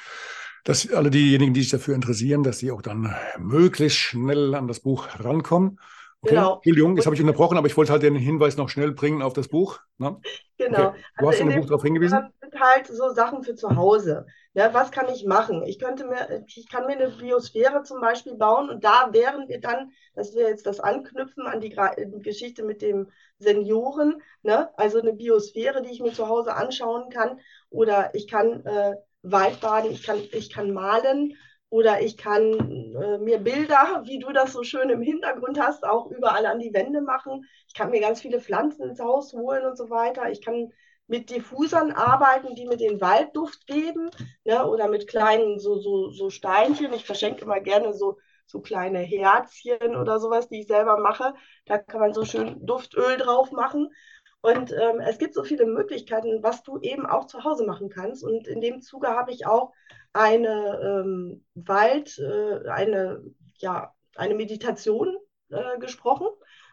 dass 0.63 0.91
alle 0.91 1.09
diejenigen, 1.09 1.53
die 1.53 1.61
sich 1.61 1.71
dafür 1.71 1.95
interessieren, 1.95 2.43
dass 2.43 2.59
sie 2.59 2.71
auch 2.71 2.83
dann 2.83 3.15
möglichst 3.39 3.97
schnell 3.97 4.53
an 4.53 4.67
das 4.67 4.79
Buch 4.79 5.07
rankommen. 5.19 5.79
Okay. 6.23 6.35
Genau. 6.35 6.55
Entschuldigung, 6.55 6.95
jetzt 6.95 7.05
habe 7.07 7.15
ich 7.15 7.21
unterbrochen, 7.21 7.57
aber 7.57 7.65
ich 7.65 7.75
wollte 7.75 7.91
halt 7.91 8.03
den 8.03 8.15
Hinweis 8.15 8.55
noch 8.55 8.69
schnell 8.69 8.91
bringen 8.91 9.23
auf 9.23 9.33
das 9.33 9.47
Buch. 9.47 9.79
Ne? 9.97 10.19
Genau. 10.57 10.89
Okay. 10.89 10.99
Du 11.17 11.25
also 11.25 11.31
hast 11.31 11.39
in 11.39 11.49
dem 11.49 11.59
Buch 11.59 11.65
darauf 11.67 11.81
hingewiesen. 11.81 12.31
sind 12.39 12.61
halt 12.61 12.87
so 12.87 13.09
Sachen 13.09 13.43
für 13.43 13.55
zu 13.55 13.75
Hause. 13.75 14.27
Ja, 14.53 14.71
was 14.71 14.91
kann 14.91 15.07
ich 15.09 15.25
machen? 15.25 15.63
Ich 15.63 15.79
könnte 15.79 16.05
mir, 16.05 16.43
ich 16.45 16.69
kann 16.69 16.85
mir 16.85 16.93
eine 16.93 17.09
Biosphäre 17.09 17.81
zum 17.81 18.01
Beispiel 18.01 18.35
bauen 18.35 18.69
und 18.69 18.83
da 18.83 19.09
wären 19.11 19.47
wir 19.47 19.59
dann, 19.59 19.91
das 20.13 20.35
wäre 20.35 20.49
jetzt 20.49 20.67
das 20.67 20.79
Anknüpfen 20.79 21.47
an 21.47 21.59
die, 21.59 21.69
die 21.69 22.21
Geschichte 22.21 22.63
mit 22.63 22.83
dem 22.83 23.09
Senioren, 23.39 24.21
ne? 24.43 24.69
also 24.77 24.99
eine 24.99 25.13
Biosphäre, 25.13 25.81
die 25.81 25.89
ich 25.89 26.01
mir 26.01 26.13
zu 26.13 26.27
Hause 26.27 26.53
anschauen 26.53 27.09
kann. 27.09 27.39
Oder 27.71 28.13
ich 28.13 28.27
kann 28.27 28.63
äh, 28.65 28.93
Waldbaden, 29.23 29.89
ich 29.89 30.03
kann, 30.03 30.19
ich 30.33 30.51
kann 30.53 30.71
malen 30.71 31.33
oder 31.71 32.01
ich 32.01 32.17
kann 32.17 32.53
äh, 33.01 33.17
mir 33.17 33.39
Bilder, 33.39 34.03
wie 34.05 34.19
du 34.19 34.33
das 34.33 34.53
so 34.53 34.63
schön 34.63 34.89
im 34.89 35.01
Hintergrund 35.01 35.59
hast, 35.59 35.85
auch 35.85 36.11
überall 36.11 36.45
an 36.45 36.59
die 36.59 36.73
Wände 36.73 37.01
machen. 37.01 37.45
Ich 37.67 37.73
kann 37.73 37.91
mir 37.91 38.01
ganz 38.01 38.21
viele 38.21 38.41
Pflanzen 38.41 38.83
ins 38.89 38.99
Haus 38.99 39.33
holen 39.33 39.65
und 39.65 39.77
so 39.77 39.89
weiter. 39.89 40.29
Ich 40.29 40.43
kann 40.43 40.69
mit 41.07 41.29
Diffusern 41.29 41.93
arbeiten, 41.93 42.55
die 42.55 42.67
mir 42.67 42.77
den 42.77 42.99
Waldduft 43.01 43.67
geben, 43.67 44.09
ne? 44.43 44.67
oder 44.67 44.89
mit 44.89 45.07
kleinen 45.07 45.59
so, 45.59 45.79
so, 45.79 46.11
so 46.11 46.29
Steinchen. 46.29 46.93
Ich 46.93 47.05
verschenke 47.05 47.45
immer 47.45 47.61
gerne 47.61 47.93
so, 47.93 48.17
so 48.45 48.59
kleine 48.59 48.99
Herzchen 48.99 49.95
oder 49.95 50.19
sowas, 50.19 50.49
die 50.49 50.59
ich 50.61 50.67
selber 50.67 50.97
mache. 50.99 51.33
Da 51.65 51.77
kann 51.77 52.01
man 52.01 52.13
so 52.13 52.25
schön 52.25 52.65
Duftöl 52.65 53.17
drauf 53.17 53.51
machen. 53.53 53.89
Und 54.41 54.71
ähm, 54.71 54.99
es 54.99 55.19
gibt 55.19 55.35
so 55.35 55.43
viele 55.43 55.65
Möglichkeiten, 55.65 56.41
was 56.41 56.63
du 56.63 56.79
eben 56.79 57.05
auch 57.05 57.25
zu 57.25 57.43
Hause 57.43 57.65
machen 57.65 57.89
kannst. 57.89 58.23
Und 58.23 58.47
in 58.47 58.59
dem 58.61 58.81
Zuge 58.81 59.07
habe 59.09 59.31
ich 59.31 59.45
auch 59.45 59.71
eine 60.13 60.79
ähm, 60.83 61.45
Wald, 61.53 62.17
äh, 62.17 62.67
eine, 62.67 63.23
ja, 63.57 63.93
eine 64.15 64.35
Meditation 64.35 65.15
äh, 65.49 65.77
gesprochen, 65.79 66.27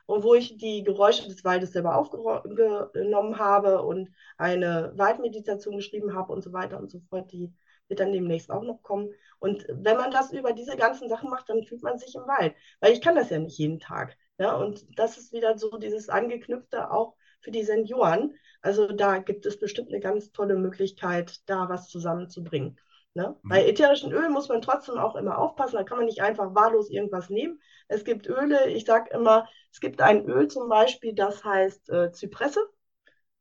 wo 0.07 0.35
ich 0.35 0.57
die 0.57 0.83
Geräusche 0.83 1.29
des 1.29 1.45
Waldes 1.45 1.73
selber 1.73 1.97
aufgenommen 1.97 3.39
habe 3.39 3.83
und 3.83 4.09
eine 4.39 4.93
Waldmeditation 4.97 5.77
geschrieben 5.77 6.15
habe 6.15 6.33
und 6.33 6.43
so 6.43 6.53
weiter 6.55 6.79
und 6.79 6.91
so 6.91 7.01
fort, 7.11 7.31
die 7.33 7.53
wird 7.89 8.01
dann 8.01 8.13
demnächst 8.13 8.51
auch 8.51 8.63
noch 8.63 8.83
kommen. 8.83 9.11
Und 9.39 9.67
wenn 9.69 9.97
man 9.97 10.11
das 10.11 10.33
über 10.33 10.53
diese 10.53 10.77
ganzen 10.77 11.09
Sachen 11.09 11.29
macht, 11.31 11.49
dann 11.51 11.63
fühlt 11.65 11.83
man 11.83 11.99
sich 11.99 12.15
im 12.15 12.27
Wald, 12.27 12.55
weil 12.81 12.93
ich 12.93 13.03
kann 13.03 13.17
das 13.17 13.31
ja 13.31 13.39
nicht 13.39 13.59
jeden 13.59 13.81
Tag. 13.81 14.17
Ja, 14.39 14.55
und 14.57 14.87
das 14.99 15.19
ist 15.19 15.33
wieder 15.33 15.59
so 15.59 15.77
dieses 15.79 16.09
Angeknüpfte 16.09 16.91
auch 16.91 17.15
für 17.40 17.51
die 17.51 17.64
Senioren. 17.64 18.35
Also 18.61 18.88
da 18.88 19.18
gibt 19.18 19.46
es 19.46 19.59
bestimmt 19.59 19.88
eine 19.88 20.01
ganz 20.01 20.33
tolle 20.33 20.57
Möglichkeit, 20.57 21.40
da 21.46 21.68
was 21.68 21.88
zusammenzubringen. 21.88 22.79
Ne? 23.14 23.37
Mhm. 23.42 23.48
Bei 23.48 23.66
ätherischen 23.66 24.12
Ölen 24.12 24.33
muss 24.33 24.48
man 24.48 24.62
trotzdem 24.62 24.98
auch 24.98 25.16
immer 25.16 25.38
aufpassen, 25.38 25.77
da 25.77 25.83
kann 25.83 25.98
man 25.98 26.07
nicht 26.07 26.22
einfach 26.22 26.55
wahllos 26.55 26.90
irgendwas 26.90 27.31
nehmen. 27.31 27.61
Es 27.88 28.05
gibt 28.05 28.27
Öle, 28.29 28.68
ich 28.70 28.85
sage 28.85 29.11
immer, 29.11 29.48
es 29.72 29.81
gibt 29.81 30.01
ein 30.01 30.24
Öl 30.27 30.48
zum 30.48 30.68
Beispiel, 30.68 31.14
das 31.14 31.44
heißt 31.44 31.90
äh, 31.90 32.12
Zypresse. 32.12 32.61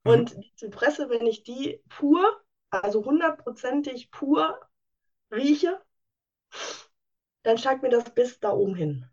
Mhm. 0.04 0.12
Und 0.12 0.36
die 0.36 0.54
Zypresse, 0.56 1.10
wenn 1.10 1.28
ich 1.28 1.44
die 1.44 1.82
pur, 1.90 2.24
also 2.70 3.04
hundertprozentig 3.06 4.12
pur 4.12 4.60
rieche, 5.32 5.80
dann 7.44 7.58
steigt 7.58 7.84
mir 7.84 7.90
das 7.90 8.14
bis 8.14 8.40
da 8.40 8.52
oben 8.52 8.76
hin. 8.76 9.06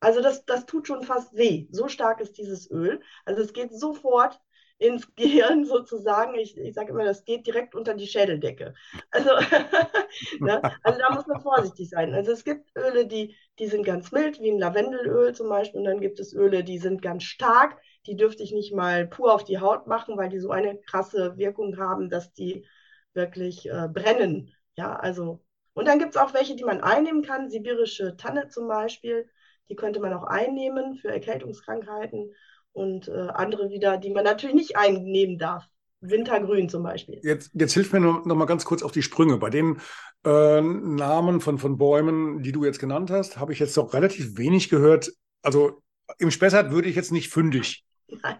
Also 0.00 0.22
das, 0.22 0.44
das 0.44 0.66
tut 0.66 0.86
schon 0.86 1.02
fast 1.02 1.34
weh. 1.36 1.66
So 1.70 1.88
stark 1.88 2.20
ist 2.20 2.38
dieses 2.38 2.70
Öl. 2.70 3.00
Also 3.24 3.42
es 3.42 3.52
geht 3.52 3.72
sofort 3.72 4.40
ins 4.78 5.12
Gehirn 5.16 5.64
sozusagen. 5.64 6.34
Ich, 6.36 6.56
ich 6.56 6.74
sage 6.74 6.90
immer, 6.90 7.04
das 7.04 7.24
geht 7.24 7.46
direkt 7.46 7.74
unter 7.74 7.94
die 7.94 8.06
Schädeldecke. 8.06 8.74
Also, 9.10 9.30
ne? 10.40 10.62
also 10.82 10.98
da 10.98 11.14
muss 11.14 11.26
man 11.26 11.40
vorsichtig 11.40 11.90
sein. 11.90 12.14
Also 12.14 12.32
es 12.32 12.44
gibt 12.44 12.70
Öle, 12.76 13.06
die, 13.06 13.36
die 13.58 13.66
sind 13.66 13.84
ganz 13.84 14.12
mild, 14.12 14.40
wie 14.40 14.50
ein 14.50 14.58
Lavendelöl 14.58 15.34
zum 15.34 15.48
Beispiel. 15.48 15.80
Und 15.80 15.86
dann 15.86 16.00
gibt 16.00 16.20
es 16.20 16.32
Öle, 16.32 16.62
die 16.62 16.78
sind 16.78 17.02
ganz 17.02 17.24
stark. 17.24 17.80
Die 18.06 18.16
dürfte 18.16 18.42
ich 18.44 18.52
nicht 18.52 18.72
mal 18.72 19.06
pur 19.06 19.34
auf 19.34 19.44
die 19.44 19.58
Haut 19.58 19.86
machen, 19.88 20.16
weil 20.16 20.28
die 20.28 20.38
so 20.38 20.50
eine 20.50 20.78
krasse 20.78 21.36
Wirkung 21.36 21.76
haben, 21.76 22.08
dass 22.08 22.32
die 22.32 22.66
wirklich 23.14 23.68
äh, 23.68 23.88
brennen. 23.88 24.54
Ja, 24.76 24.94
also. 24.94 25.44
Und 25.74 25.86
dann 25.86 25.98
gibt 25.98 26.14
es 26.14 26.20
auch 26.20 26.34
welche, 26.34 26.56
die 26.56 26.64
man 26.64 26.80
einnehmen 26.80 27.22
kann. 27.22 27.50
Sibirische 27.50 28.16
Tanne 28.16 28.48
zum 28.48 28.68
Beispiel 28.68 29.28
die 29.68 29.76
könnte 29.76 30.00
man 30.00 30.12
auch 30.12 30.24
einnehmen 30.24 30.96
für 30.96 31.08
Erkältungskrankheiten 31.08 32.32
und 32.72 33.08
äh, 33.08 33.28
andere 33.34 33.70
wieder, 33.70 33.98
die 33.98 34.10
man 34.10 34.24
natürlich 34.24 34.56
nicht 34.56 34.76
einnehmen 34.76 35.38
darf. 35.38 35.64
Wintergrün 36.00 36.68
zum 36.68 36.84
Beispiel. 36.84 37.18
Jetzt, 37.22 37.50
jetzt 37.54 37.74
hilf 37.74 37.92
mir 37.92 38.00
noch, 38.00 38.24
noch 38.24 38.36
mal 38.36 38.44
ganz 38.44 38.64
kurz 38.64 38.82
auf 38.82 38.92
die 38.92 39.02
Sprünge. 39.02 39.38
Bei 39.38 39.50
den 39.50 39.80
äh, 40.24 40.60
Namen 40.60 41.40
von, 41.40 41.58
von 41.58 41.76
Bäumen, 41.76 42.42
die 42.42 42.52
du 42.52 42.64
jetzt 42.64 42.78
genannt 42.78 43.10
hast, 43.10 43.38
habe 43.38 43.52
ich 43.52 43.58
jetzt 43.58 43.76
doch 43.76 43.92
relativ 43.94 44.38
wenig 44.38 44.68
gehört. 44.68 45.10
Also 45.42 45.82
im 46.18 46.30
Spessart 46.30 46.70
würde 46.70 46.88
ich 46.88 46.96
jetzt 46.96 47.12
nicht 47.12 47.30
fündig. 47.30 47.84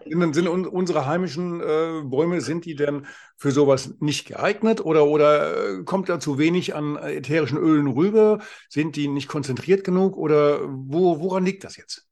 Sind, 0.05 0.33
sind 0.33 0.47
unsere 0.47 1.05
heimischen 1.05 1.61
äh, 1.61 2.01
Bäume, 2.03 2.41
sind 2.41 2.65
die 2.65 2.75
denn 2.75 3.05
für 3.37 3.51
sowas 3.51 3.93
nicht 3.99 4.27
geeignet 4.27 4.83
oder, 4.83 5.05
oder 5.05 5.79
äh, 5.79 5.83
kommt 5.83 6.09
da 6.09 6.19
zu 6.19 6.39
wenig 6.39 6.75
an 6.75 6.95
ätherischen 6.95 7.57
Ölen 7.57 7.87
rüber? 7.87 8.39
Sind 8.69 8.95
die 8.95 9.07
nicht 9.07 9.27
konzentriert 9.27 9.83
genug 9.83 10.17
oder 10.17 10.61
wo, 10.67 11.19
woran 11.19 11.45
liegt 11.45 11.63
das 11.63 11.77
jetzt? 11.77 12.07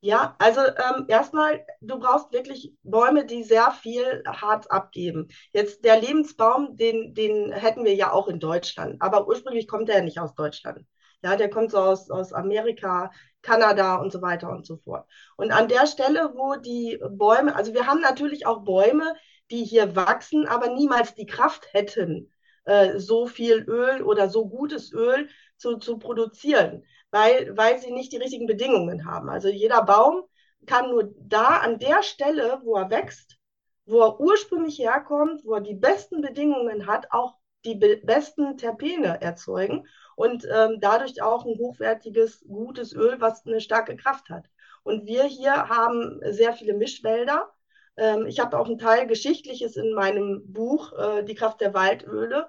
Ja, 0.00 0.36
also 0.38 0.60
ähm, 0.60 1.06
erstmal, 1.08 1.64
du 1.80 1.98
brauchst 1.98 2.32
wirklich 2.32 2.72
Bäume, 2.84 3.26
die 3.26 3.42
sehr 3.42 3.72
viel 3.72 4.22
Harz 4.26 4.66
abgeben. 4.68 5.26
Jetzt 5.52 5.84
der 5.84 6.00
Lebensbaum, 6.00 6.76
den, 6.76 7.14
den 7.14 7.50
hätten 7.52 7.84
wir 7.84 7.94
ja 7.96 8.12
auch 8.12 8.28
in 8.28 8.38
Deutschland, 8.38 9.02
aber 9.02 9.26
ursprünglich 9.26 9.66
kommt 9.66 9.88
er 9.88 9.96
ja 9.98 10.04
nicht 10.04 10.20
aus 10.20 10.34
Deutschland. 10.34 10.86
Ja, 11.22 11.36
der 11.36 11.50
kommt 11.50 11.72
so 11.72 11.78
aus, 11.78 12.10
aus 12.10 12.32
Amerika, 12.32 13.10
Kanada 13.42 13.96
und 13.96 14.12
so 14.12 14.22
weiter 14.22 14.50
und 14.50 14.66
so 14.66 14.76
fort. 14.76 15.06
Und 15.36 15.50
an 15.50 15.68
der 15.68 15.86
Stelle, 15.86 16.32
wo 16.34 16.56
die 16.56 17.00
Bäume, 17.10 17.56
also 17.56 17.74
wir 17.74 17.86
haben 17.86 18.00
natürlich 18.00 18.46
auch 18.46 18.64
Bäume, 18.64 19.14
die 19.50 19.64
hier 19.64 19.96
wachsen, 19.96 20.46
aber 20.46 20.68
niemals 20.68 21.14
die 21.14 21.26
Kraft 21.26 21.72
hätten, 21.72 22.30
äh, 22.64 22.98
so 22.98 23.26
viel 23.26 23.64
Öl 23.68 24.02
oder 24.02 24.28
so 24.28 24.48
gutes 24.48 24.92
Öl 24.92 25.28
zu, 25.56 25.78
zu 25.78 25.98
produzieren, 25.98 26.84
weil, 27.10 27.56
weil 27.56 27.78
sie 27.78 27.90
nicht 27.90 28.12
die 28.12 28.18
richtigen 28.18 28.46
Bedingungen 28.46 29.04
haben. 29.06 29.28
Also 29.28 29.48
jeder 29.48 29.82
Baum 29.82 30.22
kann 30.66 30.90
nur 30.90 31.14
da 31.18 31.58
an 31.58 31.78
der 31.78 32.02
Stelle, 32.02 32.60
wo 32.62 32.76
er 32.76 32.90
wächst, 32.90 33.38
wo 33.86 34.00
er 34.02 34.20
ursprünglich 34.20 34.78
herkommt, 34.78 35.44
wo 35.44 35.54
er 35.54 35.62
die 35.62 35.74
besten 35.74 36.20
Bedingungen 36.20 36.86
hat, 36.86 37.10
auch 37.10 37.38
die 37.64 37.74
be 37.74 38.00
besten 38.04 38.56
Terpene 38.56 39.20
erzeugen 39.20 39.86
und 40.18 40.44
ähm, 40.52 40.78
dadurch 40.80 41.22
auch 41.22 41.46
ein 41.46 41.56
hochwertiges, 41.58 42.44
gutes 42.48 42.92
Öl, 42.92 43.20
was 43.20 43.46
eine 43.46 43.60
starke 43.60 43.94
Kraft 43.94 44.30
hat. 44.30 44.46
Und 44.82 45.06
wir 45.06 45.22
hier 45.22 45.68
haben 45.68 46.18
sehr 46.32 46.52
viele 46.54 46.74
Mischwälder. 46.74 47.52
Ähm, 47.96 48.26
ich 48.26 48.40
habe 48.40 48.58
auch 48.58 48.66
einen 48.66 48.78
Teil 48.78 49.06
Geschichtliches 49.06 49.76
in 49.76 49.94
meinem 49.94 50.42
Buch, 50.52 50.92
äh, 50.98 51.22
Die 51.22 51.36
Kraft 51.36 51.60
der 51.60 51.72
Waldöle. 51.72 52.48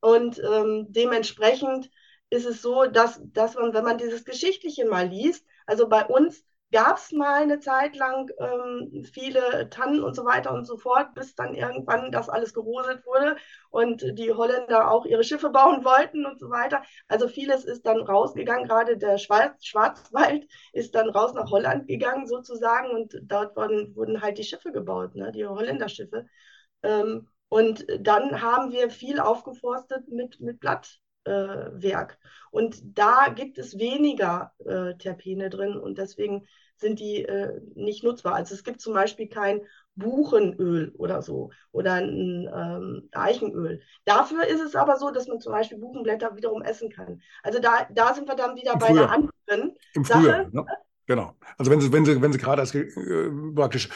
Und 0.00 0.38
ähm, 0.38 0.86
dementsprechend 0.88 1.90
ist 2.30 2.46
es 2.46 2.62
so, 2.62 2.86
dass, 2.86 3.20
dass 3.22 3.54
man, 3.54 3.74
wenn 3.74 3.84
man 3.84 3.98
dieses 3.98 4.24
Geschichtliche 4.24 4.86
mal 4.86 5.06
liest, 5.06 5.44
also 5.66 5.90
bei 5.90 6.06
uns 6.06 6.42
gab 6.72 6.98
es 6.98 7.12
mal 7.12 7.42
eine 7.42 7.58
Zeit 7.60 7.96
lang 7.96 8.30
ähm, 8.38 9.04
viele 9.12 9.68
Tannen 9.70 10.02
und 10.02 10.14
so 10.14 10.24
weiter 10.24 10.52
und 10.52 10.64
so 10.64 10.76
fort, 10.76 11.14
bis 11.14 11.34
dann 11.34 11.54
irgendwann 11.54 12.12
das 12.12 12.28
alles 12.28 12.54
geroselt 12.54 13.04
wurde 13.06 13.36
und 13.70 14.02
die 14.18 14.32
Holländer 14.32 14.90
auch 14.90 15.04
ihre 15.04 15.24
Schiffe 15.24 15.50
bauen 15.50 15.84
wollten 15.84 16.26
und 16.26 16.38
so 16.38 16.50
weiter. 16.50 16.82
Also 17.08 17.28
vieles 17.28 17.64
ist 17.64 17.86
dann 17.86 18.00
rausgegangen, 18.00 18.68
gerade 18.68 18.96
der 18.96 19.18
Schwarz 19.18 19.64
Schwarzwald 19.64 20.46
ist 20.72 20.94
dann 20.94 21.10
raus 21.10 21.34
nach 21.34 21.50
Holland 21.50 21.86
gegangen 21.88 22.26
sozusagen 22.26 22.90
und 22.90 23.14
dort 23.22 23.56
wurden, 23.56 23.94
wurden 23.96 24.22
halt 24.22 24.38
die 24.38 24.44
Schiffe 24.44 24.72
gebaut, 24.72 25.14
ne, 25.14 25.32
die 25.32 25.46
Holländerschiffe. 25.46 26.26
Ähm, 26.82 27.28
und 27.48 27.84
dann 27.98 28.42
haben 28.42 28.70
wir 28.70 28.90
viel 28.90 29.18
aufgeforstet 29.18 30.08
mit, 30.08 30.40
mit 30.40 30.60
Blatt, 30.60 31.00
Werk. 31.24 32.18
Und 32.50 32.80
da 32.98 33.28
gibt 33.34 33.58
es 33.58 33.78
weniger 33.78 34.52
äh, 34.64 34.94
Terpene 34.94 35.50
drin 35.50 35.76
und 35.76 35.98
deswegen 35.98 36.46
sind 36.76 36.98
die 36.98 37.24
äh, 37.24 37.60
nicht 37.74 38.02
nutzbar. 38.02 38.34
Also 38.34 38.54
es 38.54 38.64
gibt 38.64 38.80
zum 38.80 38.94
Beispiel 38.94 39.28
kein 39.28 39.60
Buchenöl 39.96 40.92
oder 40.96 41.20
so 41.22 41.50
oder 41.72 41.94
ein 41.94 42.48
ähm, 42.52 43.08
Eichenöl. 43.12 43.82
Dafür 44.04 44.46
ist 44.46 44.60
es 44.60 44.74
aber 44.74 44.96
so, 44.96 45.10
dass 45.10 45.28
man 45.28 45.40
zum 45.40 45.52
Beispiel 45.52 45.78
Buchenblätter 45.78 46.36
wiederum 46.36 46.62
essen 46.62 46.90
kann. 46.90 47.20
Also 47.42 47.60
da, 47.60 47.86
da 47.90 48.14
sind 48.14 48.28
wir 48.28 48.34
dann 48.34 48.56
wieder 48.56 48.72
Im 48.72 48.78
bei 48.78 48.86
Frühjahr. 48.86 49.10
einer 49.10 49.28
anderen 49.48 49.76
Im 49.92 50.04
Sache. 50.04 50.20
Frühjahr, 50.20 50.48
ne? 50.50 50.66
Genau. 51.06 51.34
Also 51.58 51.70
wenn 51.72 51.80
sie, 51.80 51.92
wenn 51.92 52.04
sie, 52.04 52.22
wenn 52.22 52.32
sie 52.32 52.38
gerade 52.38 52.60
als, 52.62 52.74
äh, 52.74 52.86
praktisch 53.54 53.88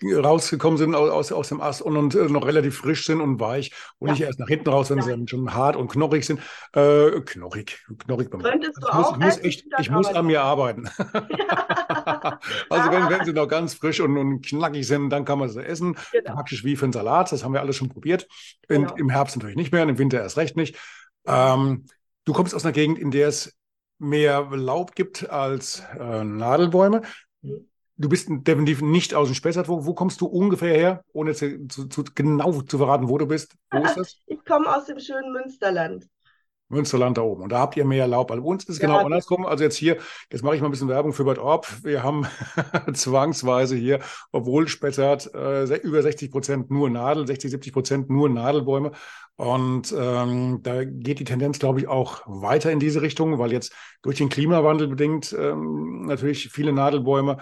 genau. 0.00 0.20
rausgekommen 0.20 0.76
sind 0.76 0.94
aus, 0.94 1.30
aus 1.30 1.48
dem 1.48 1.60
Ast 1.60 1.82
und, 1.82 1.96
und 1.96 2.14
äh, 2.14 2.24
noch 2.24 2.46
relativ 2.46 2.78
frisch 2.78 3.06
sind 3.06 3.20
und 3.20 3.38
weich 3.38 3.72
und 3.98 4.08
ja. 4.08 4.14
nicht 4.14 4.22
erst 4.22 4.40
nach 4.40 4.48
hinten 4.48 4.68
raus, 4.68 4.90
wenn 4.90 4.98
ja. 4.98 5.04
sie 5.04 5.10
dann 5.10 5.28
schon 5.28 5.54
hart 5.54 5.76
und 5.76 5.88
knochig 5.88 6.26
sind. 6.26 6.40
Äh, 6.74 7.20
knochig, 7.20 7.86
knochig. 7.98 8.30
Könntest 8.30 8.76
du 8.76 8.88
ich 8.88 8.92
auch 8.92 9.16
muss, 9.16 9.38
echt, 9.38 9.66
ich 9.78 9.90
muss 9.90 10.08
an 10.08 10.26
mir 10.26 10.42
arbeiten. 10.42 10.88
also 12.70 12.90
wenn, 12.90 13.08
wenn 13.08 13.24
sie 13.24 13.32
noch 13.32 13.46
ganz 13.46 13.74
frisch 13.74 14.00
und, 14.00 14.16
und 14.16 14.44
knackig 14.44 14.86
sind, 14.86 15.10
dann 15.10 15.24
kann 15.24 15.38
man 15.38 15.48
sie 15.48 15.64
essen. 15.64 15.96
Genau. 16.12 16.34
Praktisch 16.34 16.64
wie 16.64 16.76
für 16.76 16.86
einen 16.86 16.92
Salat, 16.92 17.30
das 17.30 17.44
haben 17.44 17.52
wir 17.52 17.60
alles 17.60 17.76
schon 17.76 17.88
probiert. 17.88 18.26
In, 18.68 18.82
genau. 18.82 18.94
Im 18.96 19.10
Herbst 19.10 19.36
natürlich 19.36 19.56
nicht 19.56 19.72
mehr, 19.72 19.82
im 19.82 19.98
Winter 19.98 20.20
erst 20.20 20.36
recht 20.36 20.56
nicht. 20.56 20.76
Ähm, 21.26 21.86
du 22.24 22.32
kommst 22.32 22.54
aus 22.54 22.64
einer 22.64 22.72
Gegend, 22.72 22.98
in 22.98 23.10
der 23.10 23.28
es 23.28 23.57
mehr 23.98 24.48
Laub 24.50 24.94
gibt 24.94 25.28
als 25.30 25.82
äh, 25.98 26.24
Nadelbäume. 26.24 27.02
Mhm. 27.42 27.68
Du 28.00 28.08
bist 28.08 28.28
definitiv 28.30 28.80
nicht 28.80 29.12
aus 29.12 29.28
dem 29.28 29.34
Spessart. 29.34 29.68
Wo, 29.68 29.84
wo 29.84 29.92
kommst 29.92 30.20
du 30.20 30.26
ungefähr 30.26 30.74
her, 30.74 31.04
ohne 31.12 31.34
zu, 31.34 31.66
zu, 31.66 31.88
zu, 31.88 32.04
genau 32.14 32.62
zu 32.62 32.78
verraten, 32.78 33.08
wo 33.08 33.18
du 33.18 33.26
bist? 33.26 33.56
Wo 33.70 33.82
ist 33.82 33.96
das? 33.96 34.16
Ich 34.26 34.44
komme 34.44 34.74
aus 34.74 34.86
dem 34.86 35.00
schönen 35.00 35.32
Münsterland. 35.32 36.06
Münsterland 36.68 37.16
da 37.16 37.22
oben. 37.22 37.42
Und 37.42 37.52
da 37.52 37.60
habt 37.60 37.76
ihr 37.76 37.84
mehr 37.84 38.06
Laub. 38.06 38.28
Bei 38.28 38.38
uns 38.38 38.64
ist 38.64 38.76
es 38.76 38.78
ja, 38.78 38.88
genau 38.88 39.04
andersrum. 39.04 39.46
Also 39.46 39.64
jetzt 39.64 39.76
hier, 39.76 39.98
jetzt 40.30 40.42
mache 40.42 40.54
ich 40.54 40.60
mal 40.60 40.68
ein 40.68 40.70
bisschen 40.70 40.88
Werbung 40.88 41.12
für 41.12 41.24
Bad 41.24 41.38
Orb. 41.38 41.66
Wir 41.82 42.02
haben 42.02 42.26
zwangsweise 42.92 43.76
hier, 43.76 44.00
obwohl 44.32 44.68
Spessart 44.68 45.34
äh, 45.34 45.64
über 45.78 46.02
60 46.02 46.30
Prozent 46.30 46.70
nur 46.70 46.90
Nadel, 46.90 47.26
60, 47.26 47.50
70 47.50 47.72
Prozent 47.72 48.10
nur 48.10 48.28
Nadelbäume. 48.28 48.92
Und 49.36 49.94
ähm, 49.96 50.60
da 50.62 50.84
geht 50.84 51.20
die 51.20 51.24
Tendenz, 51.24 51.58
glaube 51.58 51.80
ich, 51.80 51.88
auch 51.88 52.22
weiter 52.26 52.72
in 52.72 52.80
diese 52.80 53.02
Richtung, 53.02 53.38
weil 53.38 53.52
jetzt 53.52 53.72
durch 54.02 54.16
den 54.16 54.28
Klimawandel 54.28 54.88
bedingt 54.88 55.34
ähm, 55.38 56.06
natürlich 56.06 56.50
viele 56.50 56.72
Nadelbäume 56.72 57.38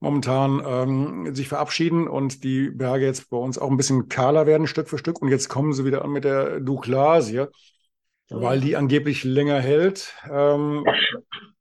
momentan 0.00 0.62
ähm, 0.66 1.34
sich 1.34 1.48
verabschieden 1.48 2.08
und 2.08 2.44
die 2.44 2.70
Berge 2.70 3.06
jetzt 3.06 3.30
bei 3.30 3.36
uns 3.36 3.58
auch 3.58 3.70
ein 3.70 3.76
bisschen 3.76 4.08
kahler 4.08 4.46
werden, 4.46 4.66
Stück 4.66 4.88
für 4.88 4.98
Stück. 4.98 5.20
Und 5.22 5.28
jetzt 5.28 5.48
kommen 5.48 5.72
sie 5.72 5.84
wieder 5.84 6.04
an 6.04 6.10
mit 6.10 6.24
der 6.24 6.60
Douglasie 6.60 7.46
weil 8.30 8.60
die 8.60 8.76
angeblich 8.76 9.24
länger 9.24 9.60
hält. 9.60 10.14
Ähm, 10.30 10.84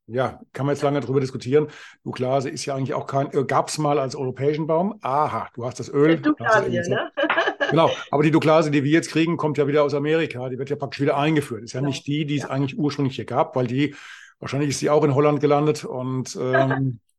ja, 0.08 0.42
kann 0.52 0.66
man 0.66 0.76
jetzt 0.76 0.82
lange 0.82 1.00
darüber 1.00 1.20
diskutieren. 1.20 1.68
Douglase 2.04 2.50
ist 2.50 2.66
ja 2.66 2.76
eigentlich 2.76 2.94
auch 2.94 3.08
kein, 3.08 3.32
äh, 3.34 3.44
gab 3.46 3.70
es 3.70 3.78
mal 3.78 4.00
als 4.00 4.16
europäischen 4.16 4.68
Baum. 4.68 5.00
Aha, 5.02 5.50
du 5.56 5.66
hast 5.66 5.80
das 5.80 5.90
Öl. 5.90 6.20
Douglasie, 6.20 6.82
ne? 6.90 7.12
genau, 7.70 7.90
aber 8.12 8.24
die 8.24 8.32
Douglase, 8.32 8.70
die 8.70 8.84
wir 8.84 8.92
jetzt 8.92 9.12
kriegen, 9.12 9.38
kommt 9.38 9.58
ja 9.58 9.68
wieder 9.68 9.84
aus 9.84 9.94
Amerika. 9.94 10.50
Die 10.50 10.58
wird 10.58 10.70
ja 10.70 10.76
praktisch 10.76 11.02
wieder 11.02 11.18
eingeführt. 11.18 11.64
Ist 11.64 11.74
ja, 11.74 11.82
ja. 11.82 11.88
nicht 11.88 12.06
die, 12.06 12.26
die 12.26 12.36
es 12.36 12.44
ja. 12.44 12.50
eigentlich 12.50 12.78
ursprünglich 12.78 13.16
hier 13.16 13.26
gab, 13.26 13.56
weil 13.56 13.68
die, 13.68 13.96
wahrscheinlich 14.40 14.72
ist 14.72 14.80
sie 14.80 14.90
auch 14.90 15.04
in 15.04 15.16
Holland 15.16 15.40
gelandet 15.40 15.86
und 15.86 16.38
ähm, 16.40 17.00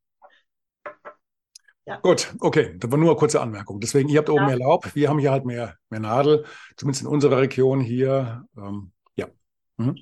Ja. 1.87 1.99
Gut, 1.99 2.35
okay, 2.41 2.75
das 2.79 2.91
war 2.91 2.99
nur 2.99 3.11
eine 3.11 3.19
kurze 3.19 3.43
Anmerkung. 3.43 3.79
Deswegen, 3.79 4.09
ihr 4.09 4.19
habt 4.19 4.31
oben 4.31 4.47
mehr 4.47 4.59
Laub, 4.59 4.95
wir 4.95 5.11
haben 5.11 5.19
hier 5.19 5.31
halt 5.31 5.45
mehr, 5.45 5.77
mehr 5.91 6.01
Nadel, 6.01 6.47
zumindest 6.77 7.03
in 7.05 7.09
unserer 7.09 7.39
Region 7.39 7.81
hier. 7.81 8.47
Ähm, 8.57 8.93
ja. 8.94 8.94
Mhm. 9.79 9.97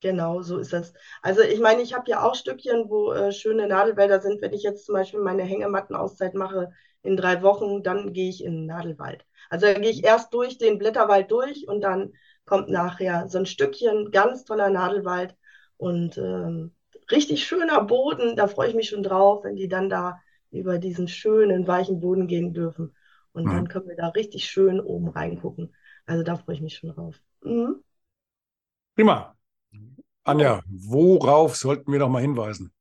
Genau, 0.00 0.42
so 0.42 0.58
ist 0.58 0.72
das. 0.72 0.92
Also 1.22 1.40
ich 1.40 1.58
meine, 1.58 1.82
ich 1.82 1.94
habe 1.94 2.08
ja 2.10 2.22
auch 2.22 2.34
Stückchen, 2.34 2.88
wo 2.90 3.12
äh, 3.12 3.32
schöne 3.32 3.66
Nadelwälder 3.66 4.20
sind. 4.20 4.42
Wenn 4.42 4.52
ich 4.52 4.62
jetzt 4.62 4.84
zum 4.86 4.94
Beispiel 4.94 5.20
meine 5.20 5.42
Hängemattenauszeit 5.42 6.34
mache 6.34 6.72
in 7.02 7.16
drei 7.16 7.42
Wochen, 7.42 7.82
dann 7.82 8.12
gehe 8.12 8.28
ich 8.28 8.44
in 8.44 8.52
den 8.52 8.66
Nadelwald. 8.66 9.24
Also 9.48 9.66
da 9.66 9.74
gehe 9.74 9.90
ich 9.90 10.04
erst 10.04 10.34
durch 10.34 10.58
den 10.58 10.78
Blätterwald 10.78 11.30
durch 11.30 11.66
und 11.66 11.80
dann 11.80 12.12
kommt 12.44 12.68
nachher 12.68 13.28
so 13.28 13.38
ein 13.38 13.46
Stückchen, 13.46 14.10
ganz 14.10 14.44
toller 14.44 14.68
Nadelwald 14.70 15.34
und 15.78 16.18
ähm, 16.18 16.74
richtig 17.10 17.44
schöner 17.46 17.82
Boden. 17.82 18.36
Da 18.36 18.48
freue 18.48 18.68
ich 18.68 18.74
mich 18.74 18.88
schon 18.90 19.02
drauf, 19.02 19.44
wenn 19.44 19.56
die 19.56 19.68
dann 19.68 19.88
da 19.88 20.20
über 20.50 20.78
diesen 20.78 21.08
schönen, 21.08 21.66
weichen 21.66 22.00
Boden 22.00 22.26
gehen 22.26 22.52
dürfen. 22.52 22.94
Und 23.32 23.44
mhm. 23.44 23.50
dann 23.50 23.68
können 23.68 23.88
wir 23.88 23.96
da 23.96 24.08
richtig 24.08 24.44
schön 24.44 24.80
oben 24.80 25.08
reingucken. 25.08 25.74
Also 26.06 26.22
da 26.22 26.36
freue 26.36 26.56
ich 26.56 26.62
mich 26.62 26.76
schon 26.76 26.90
drauf. 26.90 27.16
Mhm. 27.42 27.82
Prima. 28.96 29.36
Anja, 30.24 30.62
worauf 30.66 31.54
sollten 31.54 31.92
wir 31.92 31.98
noch 31.98 32.08
mal 32.08 32.22
hinweisen? 32.22 32.72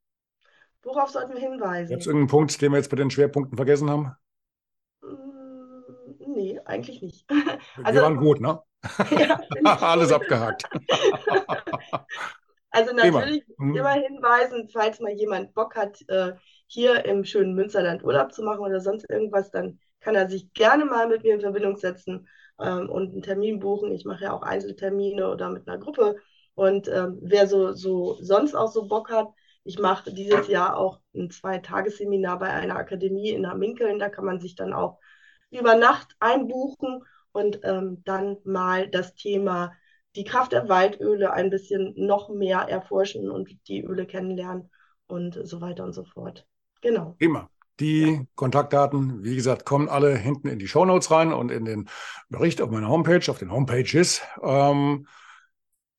Worauf 0.81 1.09
sollten 1.09 1.33
wir 1.33 1.41
hinweisen? 1.41 1.89
Gibt 1.89 2.01
es 2.01 2.07
irgendeinen 2.07 2.29
Punkt, 2.29 2.61
den 2.61 2.71
wir 2.71 2.77
jetzt 2.77 2.89
bei 2.89 2.95
den 2.95 3.11
Schwerpunkten 3.11 3.57
vergessen 3.57 3.89
haben? 3.89 4.15
Mm, 5.01 6.33
nee, 6.33 6.57
eigentlich 6.63 7.01
nicht. 7.01 7.29
Wir 7.75 7.85
also, 7.85 8.01
waren 8.01 8.15
gut, 8.15 8.39
ne? 8.39 8.61
Ja, 9.11 9.41
Alles 9.81 10.13
abgehakt. 10.13 10.63
also 12.69 12.93
natürlich 12.93 13.43
hm. 13.57 13.75
immer 13.75 13.93
hinweisen, 13.93 14.69
falls 14.71 15.01
mal 15.01 15.11
jemand 15.11 15.53
Bock 15.53 15.75
hat, 15.75 16.01
äh, 16.07 16.31
hier 16.67 17.03
im 17.03 17.25
schönen 17.25 17.55
Münsterland 17.55 18.05
Urlaub 18.05 18.31
zu 18.31 18.41
machen 18.41 18.61
oder 18.61 18.79
sonst 18.79 19.09
irgendwas, 19.09 19.51
dann 19.51 19.79
kann 19.99 20.15
er 20.15 20.29
sich 20.29 20.53
gerne 20.53 20.85
mal 20.85 21.09
mit 21.09 21.23
mir 21.23 21.33
in 21.33 21.41
Verbindung 21.41 21.75
setzen 21.75 22.29
ähm, 22.59 22.89
und 22.89 23.13
einen 23.13 23.21
Termin 23.21 23.59
buchen. 23.59 23.91
Ich 23.91 24.05
mache 24.05 24.25
ja 24.25 24.33
auch 24.33 24.41
Einzeltermine 24.41 25.29
oder 25.29 25.49
mit 25.49 25.67
einer 25.67 25.77
Gruppe. 25.77 26.17
Und 26.53 26.87
ähm, 26.87 27.19
wer 27.21 27.47
so, 27.47 27.73
so 27.73 28.17
sonst 28.21 28.55
auch 28.55 28.71
so 28.71 28.87
Bock 28.87 29.09
hat, 29.11 29.27
ich 29.63 29.79
mache 29.79 30.13
dieses 30.13 30.47
Jahr 30.47 30.77
auch 30.77 30.99
ein 31.15 31.31
Zwei-Tages-Seminar 31.31 32.39
bei 32.39 32.49
einer 32.49 32.77
Akademie 32.77 33.31
in 33.31 33.47
Minkeln. 33.57 33.99
Da 33.99 34.09
kann 34.09 34.25
man 34.25 34.39
sich 34.39 34.55
dann 34.55 34.73
auch 34.73 34.99
über 35.49 35.75
Nacht 35.75 36.15
einbuchen 36.19 37.03
und 37.31 37.59
ähm, 37.63 38.01
dann 38.05 38.37
mal 38.43 38.87
das 38.87 39.15
Thema 39.15 39.73
die 40.15 40.23
Kraft 40.23 40.53
der 40.53 40.69
Waldöle 40.69 41.33
ein 41.33 41.49
bisschen 41.49 41.93
noch 41.97 42.29
mehr 42.29 42.59
erforschen 42.59 43.29
und 43.29 43.49
die 43.67 43.83
Öle 43.83 44.05
kennenlernen 44.05 44.69
und 45.07 45.39
so 45.43 45.61
weiter 45.61 45.83
und 45.83 45.93
so 45.93 46.05
fort. 46.05 46.47
Genau. 46.81 47.15
Immer. 47.19 47.49
Die. 47.79 48.25
Kontaktdaten, 48.35 49.23
wie 49.23 49.35
gesagt, 49.35 49.65
kommen 49.65 49.89
alle 49.89 50.15
hinten 50.15 50.47
in 50.47 50.59
die 50.59 50.67
Shownotes 50.67 51.11
rein 51.11 51.33
und 51.33 51.51
in 51.51 51.65
den 51.65 51.89
Bericht 52.29 52.61
auf 52.61 52.69
meiner 52.69 52.87
Homepage, 52.87 53.29
auf 53.29 53.37
den 53.37 53.51
Homepages, 53.51 54.21
ähm, 54.41 55.07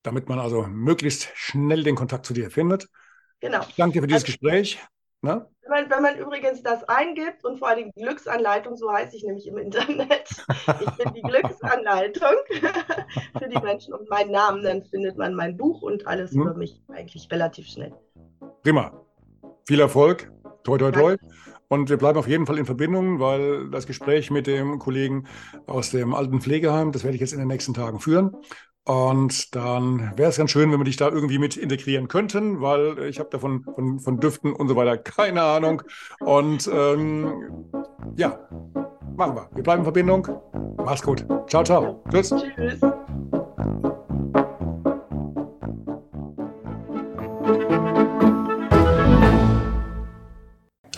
damit 0.01 0.27
man 0.27 0.39
also 0.39 0.63
möglichst 0.63 1.29
schnell 1.35 1.83
den 1.83 1.95
Kontakt 1.95 2.25
zu 2.25 2.33
dir 2.33 2.49
findet. 2.49 2.89
Genau. 3.39 3.61
Ich 3.67 3.75
danke 3.75 3.93
dir 3.93 4.01
für 4.01 4.07
dieses 4.07 4.23
also, 4.23 4.33
Gespräch. 4.33 4.79
Ne? 5.21 5.47
Wenn, 5.61 5.71
man, 5.71 5.89
wenn 5.89 6.01
man 6.03 6.17
übrigens 6.17 6.61
das 6.61 6.83
eingibt 6.85 7.43
und 7.43 7.57
vor 7.57 7.69
allem 7.69 7.91
Glücksanleitung, 7.91 8.75
so 8.75 8.91
heiße 8.91 9.15
ich 9.15 9.23
nämlich 9.23 9.47
im 9.47 9.57
Internet, 9.57 10.29
ich 10.79 10.91
bin 10.91 11.13
die 11.13 11.21
Glücksanleitung 11.21 12.33
für 13.39 13.49
die 13.49 13.59
Menschen 13.59 13.93
und 13.93 14.09
meinen 14.09 14.31
Namen, 14.31 14.63
dann 14.63 14.83
findet 14.83 15.17
man 15.17 15.33
mein 15.33 15.57
Buch 15.57 15.81
und 15.81 16.07
alles 16.07 16.31
hm. 16.31 16.41
über 16.41 16.53
mich 16.53 16.81
eigentlich 16.89 17.29
relativ 17.31 17.67
schnell. 17.67 17.93
Prima. 18.63 18.93
Viel 19.67 19.79
Erfolg. 19.79 20.31
Toi, 20.63 20.77
toi, 20.77 20.91
toi. 20.91 21.15
Und 21.69 21.89
wir 21.89 21.97
bleiben 21.97 22.17
auf 22.17 22.27
jeden 22.27 22.45
Fall 22.45 22.57
in 22.57 22.65
Verbindung, 22.65 23.19
weil 23.19 23.69
das 23.69 23.87
Gespräch 23.87 24.31
mit 24.31 24.47
dem 24.47 24.79
Kollegen 24.79 25.25
aus 25.65 25.91
dem 25.91 26.13
alten 26.13 26.39
Pflegeheim, 26.41 26.91
das 26.91 27.03
werde 27.03 27.15
ich 27.15 27.21
jetzt 27.21 27.33
in 27.33 27.39
den 27.39 27.47
nächsten 27.47 27.73
Tagen 27.73 27.99
führen. 27.99 28.35
Und 28.85 29.53
dann 29.53 30.13
wäre 30.15 30.29
es 30.29 30.37
ganz 30.37 30.51
schön, 30.51 30.71
wenn 30.71 30.79
wir 30.79 30.85
dich 30.85 30.95
da 30.95 31.09
irgendwie 31.09 31.39
mit 31.39 31.57
integrieren 31.57 32.07
könnten, 32.07 32.61
weil 32.61 32.99
ich 32.99 33.19
habe 33.19 33.29
davon 33.29 33.65
von, 33.75 33.99
von 33.99 34.19
Düften 34.21 34.53
und 34.53 34.69
so 34.69 34.77
weiter 34.77 34.97
keine 34.97 35.43
Ahnung. 35.43 35.81
Und 36.21 36.69
ähm, 36.73 37.65
ja, 38.15 38.39
machen 39.17 39.35
wir. 39.35 39.49
Wir 39.53 39.63
bleiben 39.63 39.81
in 39.81 39.83
Verbindung. 39.83 40.27
Mach's 40.77 41.01
gut. 41.01 41.25
Ciao, 41.47 41.65
ciao. 41.65 42.01
Tschüss. 42.09 42.33
Tschüss. 42.55 42.79